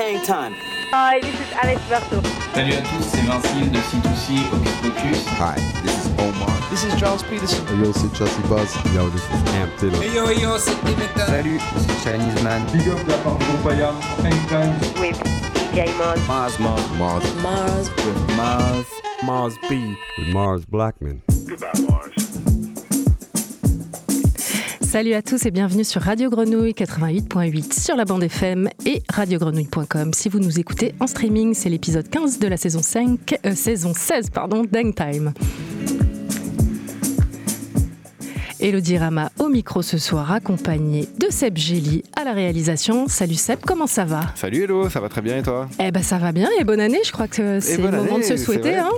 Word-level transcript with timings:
Hang 0.00 0.24
time. 0.24 0.54
Hi, 0.92 1.20
this 1.20 1.34
is 1.34 1.52
Alex 1.52 1.78
Berto. 1.90 2.22
Salut 2.54 2.72
à 2.72 2.80
tous, 2.80 3.04
c'est 3.04 3.20
Vincile 3.20 3.70
de 3.70 3.78
C2C 3.78 4.26
Hocus 4.50 4.76
Pocus. 4.82 5.26
Hi, 5.38 5.56
this 5.82 5.92
is 5.92 6.10
Omar. 6.18 6.50
This 6.70 6.84
is 6.84 6.98
Charles 6.98 7.22
Peterson. 7.22 7.62
Yo, 7.78 7.92
c'est 7.92 8.12
Chelsea 8.16 8.40
Buzz. 8.48 8.74
Yo, 8.94 9.10
this 9.10 9.22
is 9.22 9.42
Cam 9.52 9.68
Taylor. 9.78 10.02
Hey 10.02 10.14
yo, 10.14 10.30
yo, 10.30 10.58
c'est 10.58 10.74
Dimitra. 10.84 11.26
Salut, 11.26 11.60
c'est 11.76 11.98
Chinese 12.02 12.42
Man. 12.42 12.64
Big 12.72 12.88
up 12.88 12.98
la 13.08 13.18
part 13.18 13.38
de 13.38 13.56
Paya. 13.62 13.92
Anytime. 14.24 14.72
With 14.98 15.20
DJ 15.54 15.94
Mars. 15.98 16.18
Mars, 16.26 16.58
Mars, 16.58 16.82
Mars. 16.98 17.24
Mars. 17.42 17.90
With 18.04 18.36
Mars. 18.36 18.86
Mars 19.22 19.58
B. 19.68 19.96
With 20.18 20.28
Mars 20.28 20.64
Blackman. 20.64 21.20
Goodbye, 21.46 21.72
Mars. 21.88 21.99
Salut 24.90 25.14
à 25.14 25.22
tous 25.22 25.46
et 25.46 25.52
bienvenue 25.52 25.84
sur 25.84 26.02
Radio 26.02 26.28
Grenouille 26.30 26.72
88.8 26.72 27.80
sur 27.80 27.94
la 27.94 28.04
bande 28.04 28.24
FM 28.24 28.68
et 28.84 29.04
radiogrenouille.com. 29.08 30.12
Si 30.12 30.28
vous 30.28 30.40
nous 30.40 30.58
écoutez 30.58 30.96
en 30.98 31.06
streaming, 31.06 31.54
c'est 31.54 31.68
l'épisode 31.68 32.08
15 32.08 32.40
de 32.40 32.48
la 32.48 32.56
saison 32.56 32.82
5, 32.82 33.38
euh, 33.46 33.54
16 33.54 34.30
pardon, 34.34 34.64
Dang 34.68 34.92
Time. 34.92 35.32
Elodie 38.62 38.98
Rama 38.98 39.30
au 39.38 39.48
micro 39.48 39.80
ce 39.80 39.96
soir, 39.96 40.30
accompagnée 40.32 41.08
de 41.18 41.30
Seb 41.30 41.56
Gély 41.56 42.02
à 42.14 42.24
la 42.24 42.32
réalisation. 42.32 43.08
Salut 43.08 43.34
Seb, 43.34 43.60
comment 43.66 43.86
ça 43.86 44.04
va? 44.04 44.20
Salut 44.34 44.64
Hello, 44.64 44.90
ça 44.90 45.00
va 45.00 45.08
très 45.08 45.22
bien 45.22 45.38
et 45.38 45.42
toi? 45.42 45.66
Eh 45.82 45.90
ben 45.90 46.02
ça 46.02 46.18
va 46.18 46.30
bien 46.32 46.48
et 46.58 46.64
bonne 46.64 46.80
année, 46.80 46.98
je 47.04 47.10
crois 47.10 47.26
que 47.26 47.58
c'est 47.60 47.78
le 47.78 47.90
moment 47.90 48.18
de 48.18 48.22
se 48.22 48.36
souhaiter. 48.36 48.76
hein. 48.76 48.90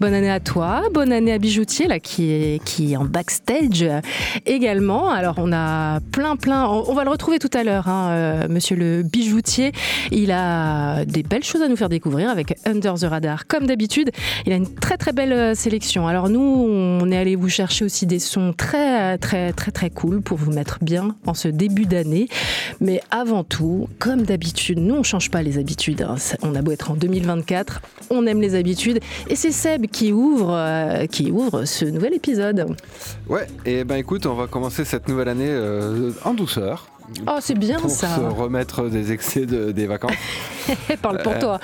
bonne 0.00 0.14
année 0.14 0.30
à 0.30 0.40
toi, 0.40 0.82
bonne 0.92 1.12
année 1.12 1.32
à 1.32 1.38
Bijoutier 1.38 1.86
là 1.86 2.00
qui 2.00 2.32
est, 2.32 2.64
qui 2.64 2.92
est 2.92 2.96
en 2.96 3.04
backstage 3.04 3.82
euh, 3.82 4.00
également. 4.46 5.10
Alors 5.10 5.36
on 5.38 5.52
a 5.52 6.00
plein 6.10 6.34
plein, 6.34 6.66
on, 6.66 6.90
on 6.90 6.94
va 6.94 7.04
le 7.04 7.10
retrouver 7.10 7.38
tout 7.38 7.50
à 7.54 7.62
l'heure, 7.62 7.86
hein, 7.86 8.08
euh, 8.10 8.48
monsieur 8.48 8.74
le 8.74 9.02
Bijoutier. 9.04 9.70
Il 10.10 10.32
a 10.32 11.04
des 11.04 11.22
belles 11.22 11.44
choses 11.44 11.62
à 11.62 11.68
nous 11.68 11.76
faire 11.76 11.88
découvrir 11.88 12.30
avec 12.30 12.56
Under 12.66 12.94
the 12.94 13.04
Radar 13.04 13.46
comme 13.46 13.66
d'habitude. 13.68 14.10
Il 14.44 14.52
a 14.52 14.56
une 14.56 14.74
très 14.74 14.96
très 14.96 15.12
belle 15.12 15.32
euh, 15.32 15.54
sélection. 15.54 16.08
Alors 16.08 16.28
nous, 16.28 16.40
on 16.40 17.10
est 17.12 17.16
allé 17.16 17.36
vous 17.36 17.48
chercher 17.48 17.84
aussi 17.84 18.06
des 18.06 18.18
sons 18.18 18.52
très 18.56 19.03
très 19.20 19.52
très 19.52 19.70
très 19.70 19.90
cool 19.90 20.20
pour 20.20 20.38
vous 20.38 20.52
mettre 20.52 20.78
bien 20.82 21.14
en 21.26 21.34
ce 21.34 21.48
début 21.48 21.86
d'année. 21.86 22.28
Mais 22.80 23.00
avant 23.10 23.44
tout, 23.44 23.88
comme 23.98 24.22
d'habitude, 24.22 24.78
nous 24.78 24.94
on 24.94 25.02
change 25.02 25.30
pas 25.30 25.42
les 25.42 25.58
habitudes. 25.58 26.02
hein. 26.02 26.16
On 26.42 26.54
a 26.54 26.62
beau 26.62 26.72
être 26.72 26.90
en 26.90 26.94
2024, 26.94 27.82
on 28.10 28.26
aime 28.26 28.40
les 28.40 28.54
habitudes 28.54 29.00
et 29.28 29.36
c'est 29.36 29.52
Seb 29.52 29.86
qui 29.86 30.12
ouvre 30.12 30.52
euh, 30.52 31.06
qui 31.06 31.30
ouvre 31.30 31.64
ce 31.64 31.84
nouvel 31.84 32.14
épisode. 32.14 32.66
Ouais, 33.28 33.46
et 33.64 33.84
ben 33.84 33.96
écoute, 33.96 34.26
on 34.26 34.34
va 34.34 34.46
commencer 34.46 34.84
cette 34.84 35.08
nouvelle 35.08 35.28
année 35.28 35.48
euh, 35.50 36.10
en 36.24 36.34
douceur. 36.34 36.88
Oh, 37.26 37.36
c'est 37.40 37.58
bien 37.58 37.78
pour 37.78 37.90
ça. 37.90 38.16
se 38.16 38.20
remettre 38.20 38.88
des 38.88 39.12
excès 39.12 39.46
de- 39.46 39.72
des 39.72 39.86
vacances. 39.86 40.12
Parle 41.02 41.22
pour 41.22 41.32
Euh, 41.32 41.40
toi. 41.40 41.60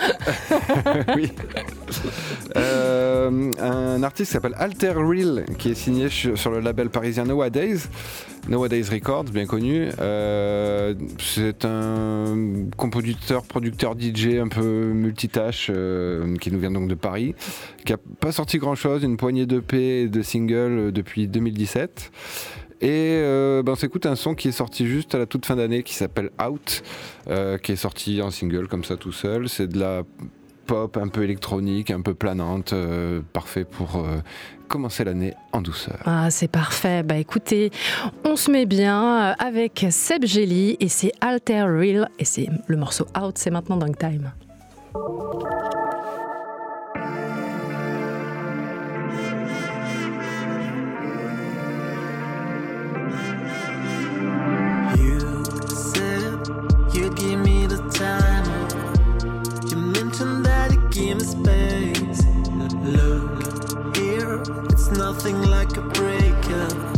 oui. 1.16 1.32
Euh, 2.56 3.50
un 3.60 4.02
artiste 4.02 4.28
qui 4.30 4.32
s'appelle 4.34 4.54
Alter 4.58 4.92
Real, 4.96 5.44
qui 5.58 5.70
est 5.70 5.74
signé 5.74 6.08
sur 6.08 6.50
le 6.50 6.60
label 6.60 6.90
parisien 6.90 7.24
Nowadays. 7.24 7.78
Nowadays 8.48 8.84
Records, 8.90 9.24
bien 9.24 9.46
connu. 9.46 9.88
Euh, 10.00 10.94
c'est 11.18 11.64
un 11.64 12.36
compositeur, 12.76 13.42
producteur 13.44 13.94
DJ 13.98 14.38
un 14.40 14.48
peu 14.48 14.62
multitâche 14.92 15.70
qui 16.40 16.50
nous 16.50 16.58
vient 16.58 16.70
donc 16.70 16.88
de 16.88 16.94
Paris, 16.94 17.34
qui 17.84 17.92
a 17.92 17.98
pas 18.20 18.32
sorti 18.32 18.58
grand 18.58 18.74
chose, 18.74 19.02
une 19.02 19.16
poignée 19.16 19.46
d'EP 19.46 19.74
et 20.02 20.08
de 20.08 20.22
singles 20.22 20.90
depuis 20.92 21.28
2017. 21.28 22.10
Et 22.80 23.20
euh, 23.22 23.62
ben, 23.62 23.72
on 23.72 23.76
s'écoute 23.76 24.06
un 24.06 24.16
son 24.16 24.34
qui 24.34 24.48
est 24.48 24.52
sorti 24.52 24.86
juste 24.86 25.14
à 25.14 25.18
la 25.18 25.26
toute 25.26 25.44
fin 25.44 25.56
d'année 25.56 25.82
qui 25.82 25.94
s'appelle 25.94 26.30
Out, 26.42 26.82
euh, 27.28 27.58
qui 27.58 27.72
est 27.72 27.76
sorti 27.76 28.22
en 28.22 28.30
single 28.30 28.68
comme 28.68 28.84
ça 28.84 28.96
tout 28.96 29.12
seul. 29.12 29.48
C'est 29.48 29.66
de 29.66 29.78
la 29.78 30.02
pop 30.66 30.96
un 30.96 31.08
peu 31.08 31.22
électronique, 31.22 31.90
un 31.90 32.00
peu 32.00 32.14
planante, 32.14 32.72
euh, 32.72 33.20
parfait 33.32 33.64
pour 33.64 34.06
commencer 34.68 35.04
l'année 35.04 35.34
en 35.52 35.60
douceur. 35.60 35.98
Ah, 36.06 36.30
c'est 36.30 36.48
parfait. 36.48 37.02
Bah 37.02 37.16
écoutez, 37.16 37.70
on 38.24 38.36
se 38.36 38.50
met 38.50 38.66
bien 38.66 39.34
avec 39.38 39.86
Seb 39.90 40.24
Gély 40.24 40.76
et 40.80 40.88
c'est 40.88 41.12
Alter 41.20 41.62
Real 41.62 42.08
et 42.18 42.24
c'est 42.24 42.48
le 42.66 42.76
morceau 42.76 43.06
Out, 43.20 43.36
c'est 43.36 43.50
maintenant 43.50 43.76
Dunk 43.76 43.98
Time. 43.98 44.32
Give 57.16 57.40
me 57.40 57.66
the 57.66 57.78
time. 57.90 58.46
You 59.68 59.76
mentioned 59.76 60.44
that 60.46 60.72
you 60.72 60.80
give 60.90 61.18
me 61.18 61.24
space. 61.24 62.24
Look 62.82 63.96
here, 63.96 64.42
it's 64.70 64.90
nothing 64.90 65.42
like 65.42 65.76
a 65.76 65.82
breakup. 65.82 66.89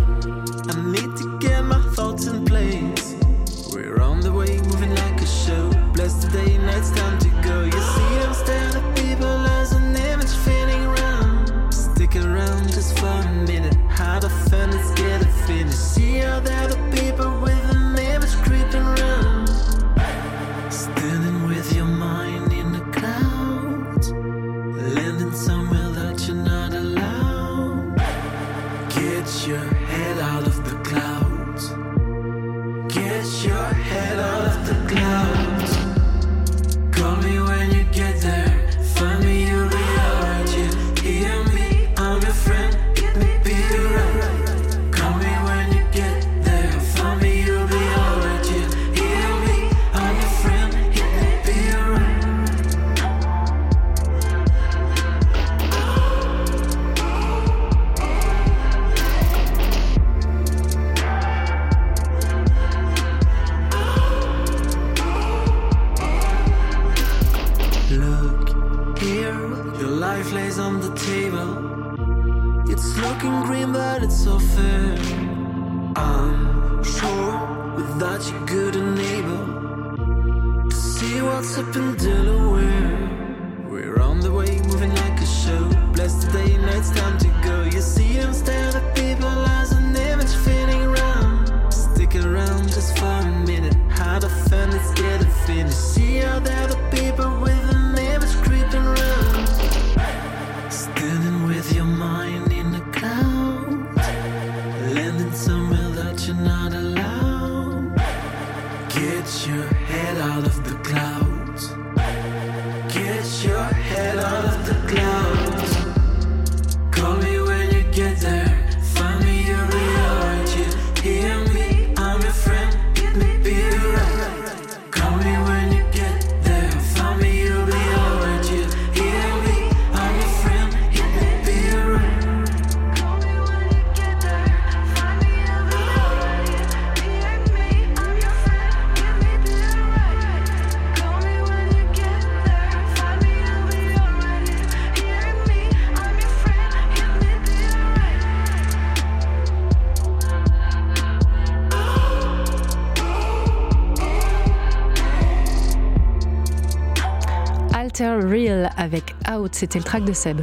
C'était 159.52 159.78
le 159.78 159.84
track 159.84 160.04
de 160.04 160.12
Seb. 160.12 160.40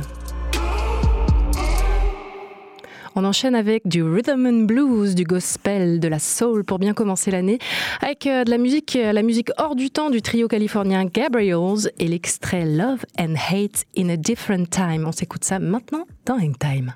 On 3.15 3.25
enchaîne 3.25 3.55
avec 3.55 3.87
du 3.87 4.03
rhythm 4.03 4.45
and 4.45 4.65
blues, 4.65 5.15
du 5.15 5.23
gospel, 5.23 5.99
de 5.99 6.07
la 6.07 6.19
soul 6.19 6.63
pour 6.63 6.79
bien 6.79 6.93
commencer 6.93 7.31
l'année, 7.31 7.59
avec 8.01 8.27
euh, 8.27 8.43
de 8.43 8.49
la 8.49 8.57
musique, 8.57 8.95
euh, 8.95 9.11
la 9.11 9.23
musique 9.23 9.49
hors 9.57 9.75
du 9.75 9.89
temps 9.89 10.09
du 10.09 10.21
trio 10.21 10.47
californien 10.47 11.05
Gabriels 11.05 11.91
et 11.97 12.07
l'extrait 12.07 12.65
Love 12.65 13.05
and 13.19 13.33
Hate 13.35 13.85
in 13.97 14.09
a 14.09 14.15
Different 14.15 14.69
Time. 14.69 15.05
On 15.05 15.11
s'écoute 15.11 15.43
ça 15.43 15.59
maintenant 15.59 16.05
dans 16.25 16.35
Hang 16.35 16.57
Time. 16.57 16.93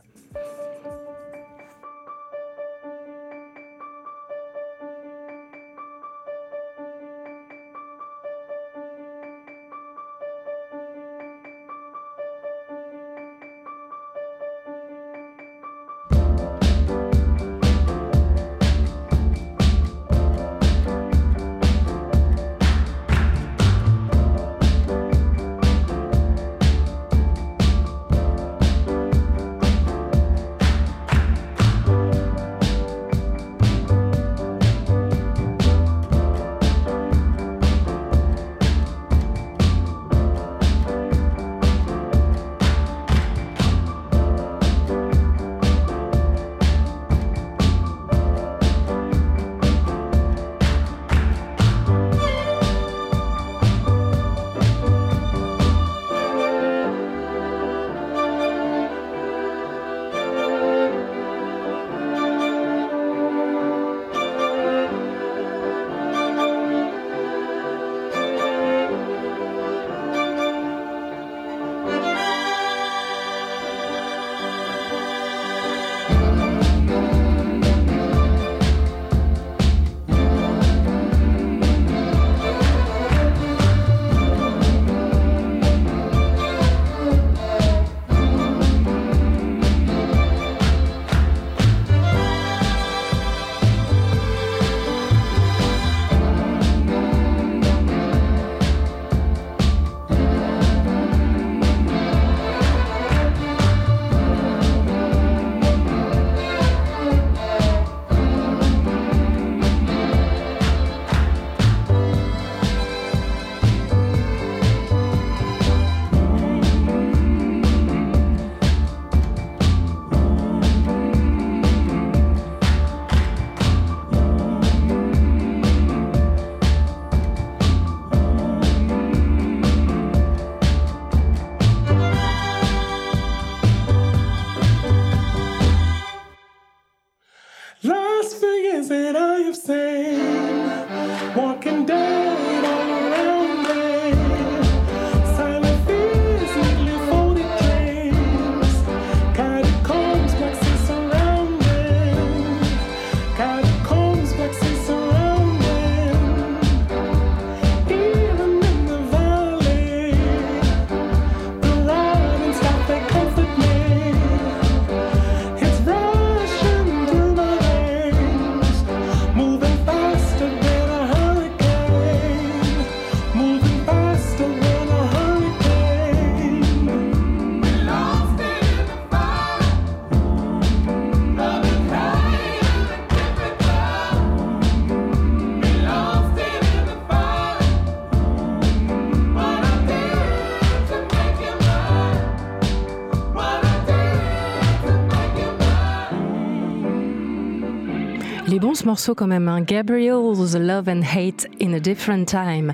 Ce 198.76 198.86
morceau 198.86 199.14
quand 199.16 199.28
même, 199.28 199.48
hein. 199.48 199.62
Gabriel's 199.62 200.56
Love 200.56 200.88
and 200.88 201.04
Hate 201.04 201.48
in 201.62 201.74
a 201.74 201.80
Different 201.80 202.28
Time. 202.28 202.74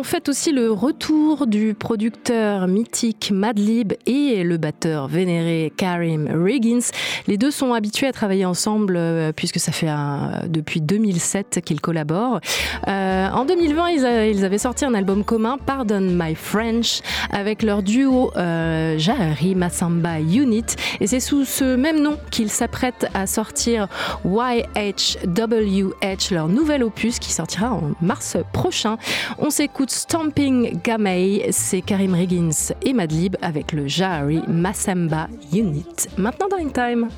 On 0.00 0.02
fête 0.02 0.30
aussi 0.30 0.50
le 0.50 0.72
retour 0.72 1.46
du 1.46 1.74
producteur 1.74 2.66
mythique 2.68 3.32
Madlib 3.34 3.92
et 4.06 4.42
le 4.44 4.56
batteur 4.56 5.08
vénéré 5.08 5.70
Karim 5.76 6.26
Riggins. 6.42 6.78
Les 7.26 7.36
deux 7.36 7.50
sont 7.50 7.74
habitués 7.74 8.06
à 8.06 8.12
travailler 8.12 8.46
ensemble 8.46 8.96
euh, 8.96 9.30
puisque 9.36 9.58
ça 9.60 9.72
fait 9.72 9.88
depuis 10.46 10.80
2007 10.80 11.60
qu'ils 11.62 11.82
collaborent. 11.82 12.40
Euh, 12.88 13.28
en 13.28 13.44
2020, 13.44 13.88
ils, 13.90 14.06
a- 14.06 14.26
ils 14.26 14.42
avaient 14.42 14.56
sorti 14.56 14.86
un 14.86 14.94
album 14.94 15.22
commun, 15.22 15.58
Pardon 15.66 16.00
My 16.00 16.34
French, 16.34 17.02
avec 17.30 17.62
leur 17.62 17.82
duo 17.82 18.30
euh, 18.38 18.96
Jahari 18.96 19.54
Massamba 19.54 20.18
Unit. 20.20 20.64
Et 21.00 21.06
c'est 21.08 21.20
sous 21.20 21.44
ce 21.44 21.76
même 21.76 22.00
nom 22.00 22.16
qu'ils 22.30 22.50
s'apprêtent 22.50 23.06
à 23.12 23.26
sortir 23.26 23.86
YHWH, 24.24 25.90
leur 26.30 26.48
nouvel 26.48 26.84
opus 26.84 27.18
qui 27.18 27.32
sortira 27.32 27.70
en 27.74 27.90
mars 28.00 28.38
prochain. 28.54 28.96
On 29.38 29.50
s'écoute 29.50 29.89
Stomping 29.92 30.80
Gamay, 30.84 31.48
c'est 31.50 31.80
Karim 31.80 32.14
Riggins 32.14 32.72
et 32.82 32.92
Madlib 32.92 33.34
avec 33.42 33.72
le 33.72 33.88
Jahari 33.88 34.40
Massamba 34.46 35.26
Unit. 35.52 36.06
Maintenant 36.16 36.46
dans 36.48 36.58
Time. 36.70 37.08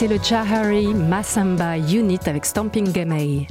C'était 0.00 0.14
le 0.14 0.24
Jahari 0.24 0.94
Massamba 0.94 1.76
Unit 1.76 2.20
avec 2.24 2.46
Stomping 2.46 2.90
Gamay. 2.90 3.46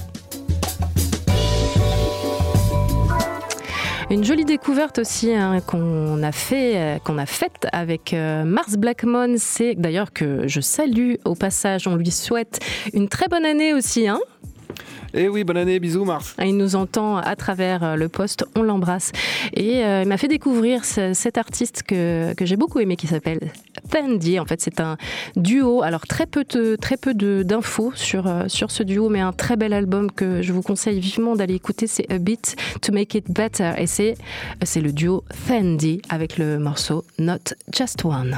Une 4.10 4.24
jolie 4.24 4.46
découverte 4.46 4.98
aussi 4.98 5.32
hein, 5.32 5.62
qu'on 5.62 6.24
a 6.24 6.32
fait, 6.32 6.75
euh, 6.75 6.98
qu'on 6.98 7.20
a 7.20 7.27
faite 7.27 7.68
avec 7.72 8.13
euh, 8.13 8.46
Mars 8.46 8.77
Blackmon. 8.77 9.36
C'est 9.38 9.75
d'ailleurs 9.75 10.12
que 10.12 10.48
je 10.48 10.60
salue 10.60 11.18
au 11.24 11.36
passage. 11.36 11.88
On 11.88 11.96
lui 11.96 12.10
souhaite 12.10 12.60
une 12.94 13.10
très 13.10 13.27
bonne 13.27 13.46
année 13.46 13.75
aussi. 13.75 14.08
Hein 14.08 14.20
Et 15.13 15.28
oui, 15.28 15.44
bonne 15.44 15.58
année, 15.58 15.80
bisous 15.80 16.06
Mars. 16.06 16.36
Il 16.44 16.56
nous 16.58 16.75
entend 16.75 17.18
à 17.18 17.36
travers 17.36 17.84
euh, 17.84 17.96
le 17.96 18.10
poste, 18.10 18.46
on 18.56 18.62
l'embrasse. 18.62 19.12
Et 19.54 19.84
euh, 19.84 20.04
il 20.04 20.08
m'a 20.08 20.18
fait 20.18 20.28
découvrir 20.28 20.86
ce- 20.86 21.13
cet 21.13 21.38
artiste 21.38 21.84
que, 21.84 22.34
que 22.36 22.46
j'ai 22.46 22.56
beaucoup 22.58 22.80
aimé 22.80 22.96
qui 22.96 23.08
s'appelle 23.08 23.39
Fendi. 23.89 24.39
En 24.39 24.46
fait, 24.46 24.62
c'est 24.62 24.80
un 24.80 24.98
duo. 25.36 25.82
Alors, 25.82 26.06
très 26.08 26.25
peu 26.28 26.46
très 26.80 26.98
peu 26.98 27.13
d'infos 27.44 27.92
sur, 27.96 28.28
euh, 28.28 28.44
sur 28.48 28.70
ce 28.72 28.84
duo, 28.84 29.10
mais 29.10 29.20
un 29.20 29.34
très 29.34 29.56
bel 29.58 29.74
album 29.74 30.12
que 30.12 30.42
je 30.42 30.54
vous 30.54 30.62
conseille 30.62 31.00
vivement 31.00 31.36
d'aller 31.36 31.56
écouter. 31.56 31.88
C'est 31.88 32.12
A 32.12 32.18
Bit 32.20 32.56
to 32.82 32.92
Make 32.94 33.16
It 33.16 33.32
Better. 33.32 33.72
Et 33.78 33.88
c'est 33.88 34.16
c'est 34.63 34.82
le 34.82 34.92
duo 34.92 35.24
Fendi 35.34 36.01
avec 36.10 36.38
le 36.38 36.60
morceau 36.60 37.04
Not 37.18 37.54
Just 37.75 38.06
One. 38.06 38.38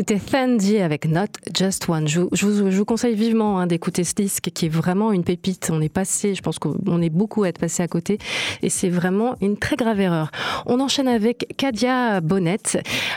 C'était 0.00 0.18
Fendi 0.18 0.78
avec 0.78 1.04
Not 1.04 1.29
Just 1.60 1.86
One. 1.90 2.08
Je, 2.08 2.20
vous- 2.20 2.30
je 2.32 2.46
vous, 2.78 2.84
conseille 2.86 3.14
vivement 3.14 3.58
hein, 3.60 3.66
d'écouter 3.66 4.02
ce 4.04 4.14
disque 4.14 4.50
qui 4.54 4.64
est 4.64 4.70
vraiment 4.70 5.12
une 5.12 5.24
pépite. 5.24 5.68
On 5.70 5.82
est 5.82 5.90
passé, 5.92 6.34
je 6.34 6.40
pense 6.40 6.58
qu'on 6.58 7.02
est 7.02 7.10
beaucoup 7.10 7.42
à 7.42 7.48
être 7.48 7.58
passé 7.58 7.82
à 7.82 7.88
côté 7.88 8.16
et 8.62 8.70
c'est 8.70 8.88
vraiment 8.88 9.34
une 9.42 9.58
très 9.58 9.76
grave 9.76 10.00
erreur. 10.00 10.30
On 10.64 10.80
enchaîne 10.80 11.06
avec 11.06 11.54
Kadia 11.58 12.22
Bonnet, 12.22 12.56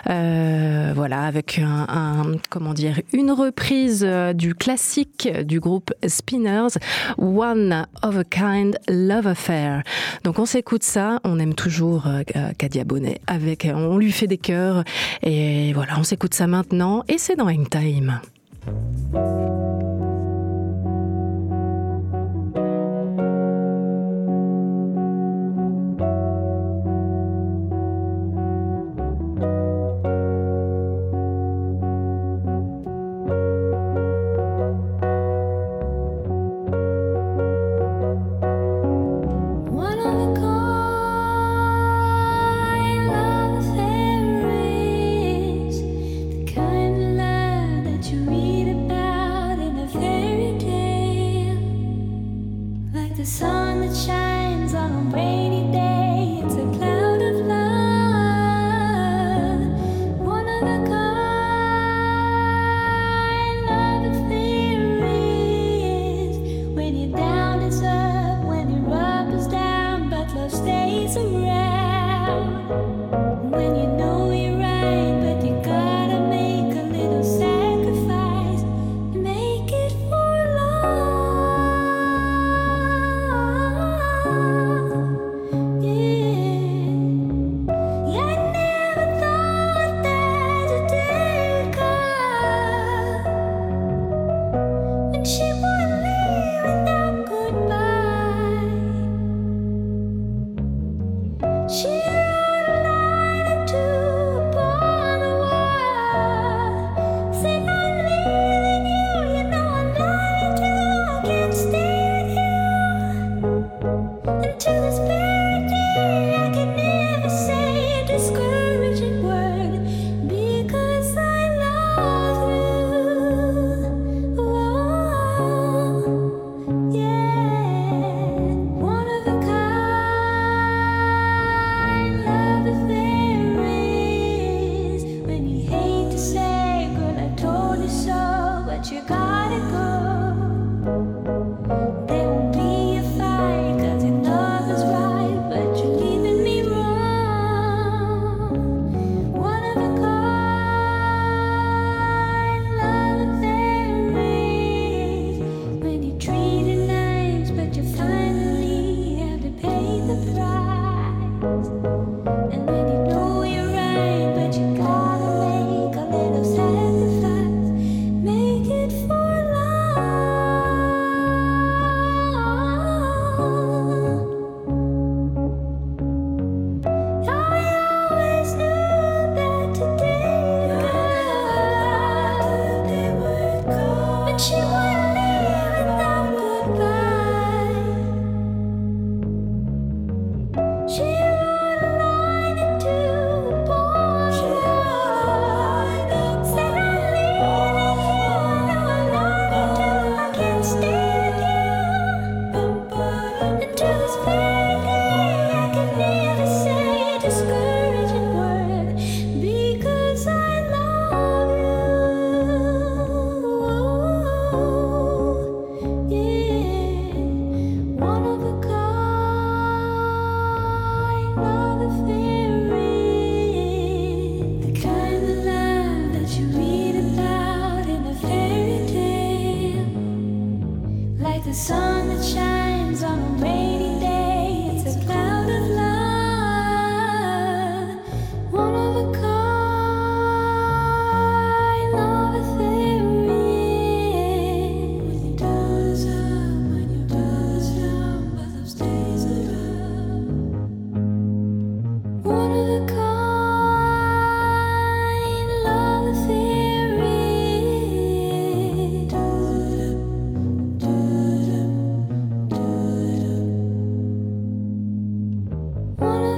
euh, 0.09 0.91
voilà, 0.93 1.21
avec 1.23 1.57
un- 1.63 2.33
comment 2.49 2.73
dire, 2.73 2.99
une 3.13 3.31
reprise 3.31 4.03
euh, 4.05 4.33
du 4.33 4.55
classique 4.55 5.29
du 5.45 5.61
groupe 5.61 5.91
Spinners, 6.05 6.75
One 7.17 7.87
of 8.01 8.17
a 8.17 8.23
Kind 8.25 8.77
Love 8.89 9.27
Affair. 9.27 9.83
Donc 10.25 10.37
on 10.37 10.45
s'écoute 10.45 10.83
ça, 10.83 11.21
on 11.23 11.39
aime 11.39 11.53
toujours 11.55 12.07
euh, 12.07 12.23
Kadia 12.57 12.83
Bonnet, 12.83 13.21
avec, 13.27 13.67
on 13.73 13.97
lui 13.97 14.11
fait 14.11 14.27
des 14.27 14.37
cœurs 14.37 14.83
et 15.21 15.71
voilà, 15.73 15.93
on 15.97 16.03
s'écoute 16.03 16.33
ça 16.33 16.47
maintenant 16.47 17.03
et 17.07 17.17
c'est 17.17 17.37
dans 17.37 17.47
Hang 17.47 17.69
Time. 17.69 18.19
Música 18.65 19.32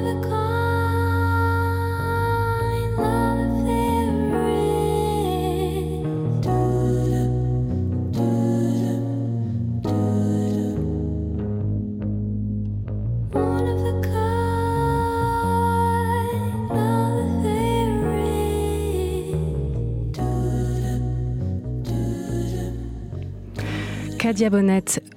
the 0.05 0.29
car. 0.29 0.44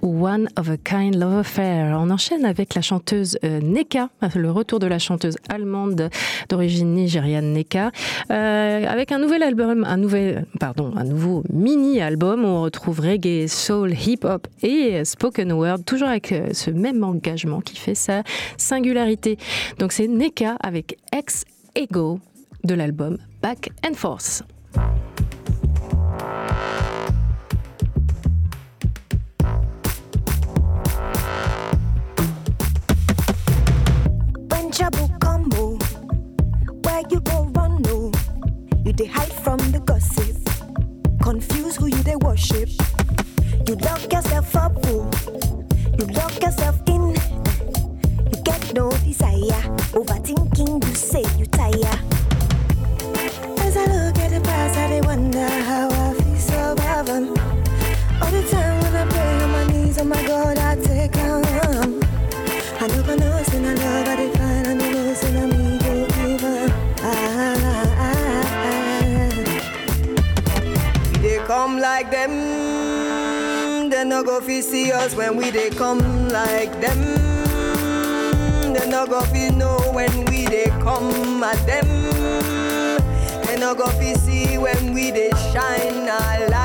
One 0.00 0.48
of 0.56 0.68
a 0.68 0.76
Kind 0.76 1.16
Love 1.16 1.38
Affair. 1.38 1.98
On 1.98 2.08
enchaîne 2.10 2.44
avec 2.44 2.76
la 2.76 2.82
chanteuse 2.82 3.36
euh, 3.42 3.60
Neka, 3.60 4.10
le 4.36 4.48
retour 4.48 4.78
de 4.78 4.86
la 4.86 5.00
chanteuse 5.00 5.36
allemande 5.48 6.08
d'origine 6.48 6.94
nigériane 6.94 7.52
Neka, 7.52 7.90
euh, 8.30 8.86
avec 8.86 9.10
un 9.10 9.18
nouvel 9.18 9.42
album, 9.42 9.84
un 9.84 9.96
nouvel, 9.96 10.46
pardon, 10.60 10.92
un 10.96 11.02
nouveau 11.02 11.42
mini-album 11.52 12.44
où 12.44 12.48
on 12.48 12.62
retrouve 12.62 13.00
reggae, 13.00 13.48
soul, 13.48 13.92
hip-hop 13.92 14.46
et 14.62 15.04
spoken 15.04 15.50
word, 15.52 15.78
toujours 15.84 16.08
avec 16.08 16.30
euh, 16.30 16.50
ce 16.52 16.70
même 16.70 17.02
engagement 17.02 17.60
qui 17.60 17.76
fait 17.76 17.96
sa 17.96 18.22
singularité. 18.56 19.36
Donc 19.80 19.90
c'est 19.90 20.06
Neka 20.06 20.56
avec 20.60 20.96
Ex 21.12 21.44
Ego 21.74 22.20
de 22.62 22.74
l'album 22.74 23.18
Back 23.42 23.70
and 23.84 23.94
Forth. 23.94 24.44
Dey 38.98 39.06
hide 39.06 39.32
from 39.44 39.58
the 39.70 39.78
gossip, 39.78 40.36
confuse 41.22 41.76
who 41.76 41.86
you 41.86 42.02
they 42.02 42.16
worship. 42.16 42.68
You 43.64 43.76
lock 43.76 44.12
yourself 44.12 44.56
up, 44.56 44.74
you 44.86 46.04
lock 46.18 46.42
yourself 46.42 46.82
in. 46.88 47.14
You 48.30 48.42
get 48.42 48.74
no 48.74 48.90
desire, 48.90 49.62
overthinking. 49.94 50.84
You 50.84 50.94
say 50.96 51.22
you 51.38 51.46
tire. 51.46 51.96
As 53.60 53.76
I 53.76 53.84
look 53.86 54.18
at 54.18 54.30
the 54.32 54.40
past, 54.42 54.76
I 54.76 55.00
wonder 55.02 55.46
how 55.46 55.88
I 55.90 56.14
feel 56.14 56.36
surviving. 56.36 57.28
All 58.20 58.32
the 58.32 58.42
time 58.50 58.82
when 58.82 58.96
I 58.96 59.06
pray 59.06 59.42
on 59.44 59.50
my 59.52 59.66
knees, 59.68 59.98
oh 59.98 60.04
my 60.04 60.26
God, 60.26 60.58
I 60.58 60.74
take 60.74 61.16
like 71.88 72.10
them, 72.10 73.88
they 73.90 74.04
no 74.04 74.22
go 74.22 74.40
fi 74.40 74.60
see 74.60 74.92
us 74.92 75.14
when 75.14 75.36
we 75.36 75.50
dey 75.50 75.70
come 75.70 76.28
like 76.28 76.72
them. 76.80 77.00
They 78.74 78.86
no 78.90 79.06
go 79.06 79.20
fi 79.32 79.48
know 79.60 79.78
when 79.92 80.12
we 80.26 80.44
dey 80.46 80.66
come 80.86 81.42
at 81.42 81.58
them. 81.66 81.88
They 83.46 83.56
no 83.58 83.74
go 83.74 83.86
fi 83.98 84.12
see 84.24 84.58
when 84.58 84.92
we 84.92 85.10
dey 85.10 85.30
shine 85.52 86.08
our 86.08 86.48
light, 86.50 86.57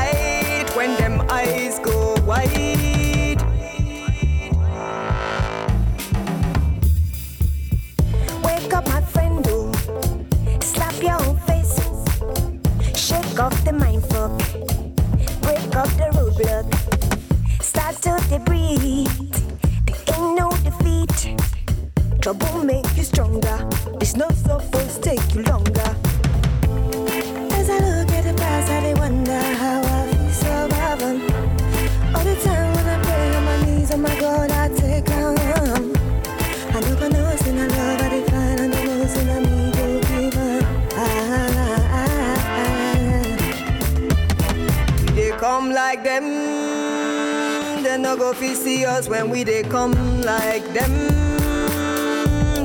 us 49.04 49.10
when 49.10 49.30
we 49.30 49.44
dey 49.44 49.64
come 49.64 49.94
like 50.22 50.64
them. 50.74 50.92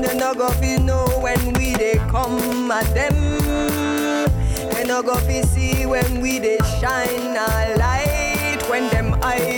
They 0.02 0.16
no 0.16 0.34
go 0.34 0.48
fi 0.50 0.76
know 0.76 1.06
when 1.20 1.52
we 1.54 1.74
dey 1.74 1.96
come 2.10 2.70
at 2.70 2.86
them. 2.94 3.14
They 4.72 4.84
no 4.84 5.02
go 5.02 5.16
fi 5.16 5.42
see 5.42 5.86
when 5.86 6.20
we 6.20 6.38
dey 6.38 6.58
shine 6.80 7.36
our 7.36 7.76
light, 7.76 8.58
when 8.68 8.88
them 8.90 9.14
eyes 9.22 9.57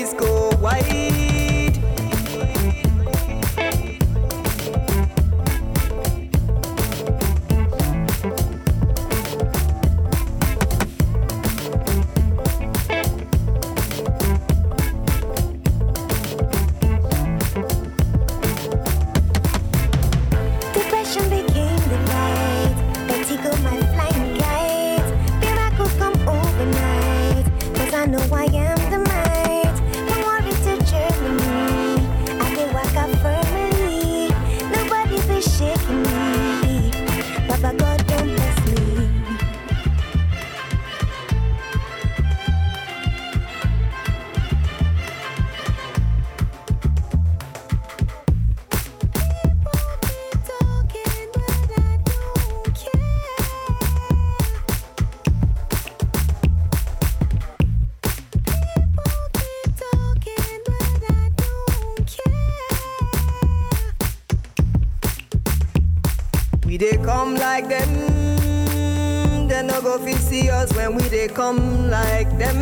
dey 71.20 71.28
come 71.28 71.90
like 71.90 72.30
them. 72.38 72.56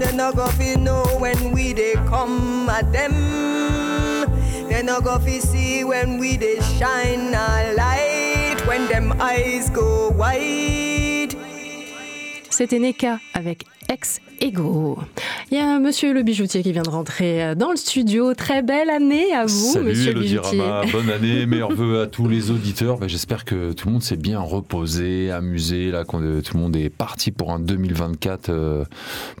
They 0.00 0.12
no 0.16 0.32
go 0.32 0.46
fi 0.56 0.74
know 0.76 1.04
when 1.20 1.52
we 1.52 1.72
they 1.74 1.94
come 2.08 2.68
at 2.70 2.90
them. 2.92 3.12
They 4.68 4.82
no 4.82 5.00
go 5.00 5.18
fi 5.18 5.38
see 5.40 5.84
when 5.84 6.18
we 6.18 6.36
they 6.38 6.56
shine 6.78 7.34
a 7.34 7.74
light. 7.76 8.56
When 8.66 8.88
them 8.88 9.12
eyes 9.20 9.68
go 9.70 10.10
wide. 10.16 11.36
C'était 12.50 12.78
Neka 12.78 13.20
avec 13.34 13.64
Ex 13.88 14.20
Ego. 14.40 15.04
Il 15.50 15.56
y 15.56 15.60
a 15.60 15.78
monsieur 15.78 16.12
le 16.12 16.22
bijoutier 16.22 16.62
qui 16.62 16.72
vient 16.72 16.82
de 16.82 16.90
rentrer 16.90 17.42
euh, 17.42 17.54
dans 17.54 17.70
le 17.70 17.76
studio. 17.78 18.34
Très 18.34 18.60
belle 18.60 18.90
année 18.90 19.32
à 19.32 19.46
vous, 19.46 19.72
Salut 19.72 19.86
monsieur 19.86 20.12
le 20.12 20.20
bijoutier. 20.20 20.60
Rama, 20.60 20.82
bonne 20.92 21.08
année, 21.08 21.46
meilleurs 21.46 21.72
vœux 21.72 22.02
à 22.02 22.06
tous 22.06 22.28
les 22.28 22.50
auditeurs. 22.50 22.98
Ben, 22.98 23.08
J'espère 23.08 23.46
que 23.46 23.72
tout 23.72 23.86
le 23.88 23.94
monde 23.94 24.02
s'est 24.02 24.18
bien 24.18 24.40
reposé, 24.40 25.30
amusé, 25.30 25.90
là, 25.90 26.04
qu'on- 26.04 26.20
euh, 26.22 26.42
tout 26.42 26.54
le 26.54 26.60
monde 26.62 26.76
est 26.76 26.90
parti 26.90 27.30
pour 27.30 27.50
un 27.50 27.60
2024 27.60 28.50
euh, 28.50 28.84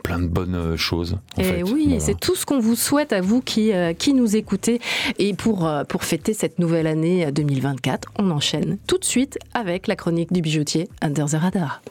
plein 0.02 0.18
de 0.18 0.26
bonnes 0.28 0.76
choses. 0.78 1.18
en 1.36 1.40
Et 1.42 1.44
fait. 1.44 1.56
Eh 1.58 1.62
oui, 1.62 1.84
Voilà. 1.88 2.00
c'est 2.00 2.18
tout 2.18 2.36
ce 2.36 2.46
qu'on 2.46 2.58
vous 2.58 2.76
souhaite 2.76 3.12
à 3.12 3.20
vous 3.20 3.42
qui, 3.42 3.72
euh, 3.74 3.92
qui 3.92 4.14
nous 4.14 4.34
écoutez. 4.34 4.80
Et 5.18 5.34
pour, 5.34 5.66
euh, 5.66 5.84
pour 5.84 6.04
fêter 6.04 6.32
cette 6.32 6.58
nouvelle 6.58 6.86
année 6.86 7.26
euh, 7.26 7.30
2024, 7.32 8.12
on 8.18 8.30
enchaîne 8.30 8.78
tout 8.86 8.96
de 8.96 9.04
suite 9.04 9.38
avec 9.52 9.86
la 9.86 9.94
chronique 9.94 10.32
du 10.32 10.40
bijoutier 10.40 10.88
Under 11.02 11.26
the 11.26 11.34
Radar. 11.34 11.82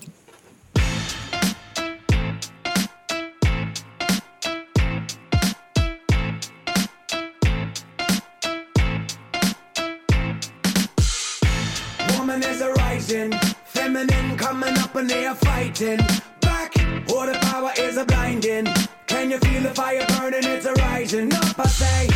when 14.97 15.05
they 15.05 15.27
are 15.27 15.35
fighting 15.35 15.99
back, 16.41 16.73
All 17.11 17.27
the 17.27 17.37
power 17.49 17.71
is 17.77 17.97
a 17.97 18.05
blinding. 18.05 18.65
Can 19.05 19.29
you 19.29 19.37
feel 19.37 19.61
the 19.61 19.73
fire 19.75 20.03
burning? 20.09 20.43
It's 20.43 20.65
a 20.65 20.73
rising 20.73 21.31
up. 21.35 21.59
I 21.59 21.67
say, 21.67 22.09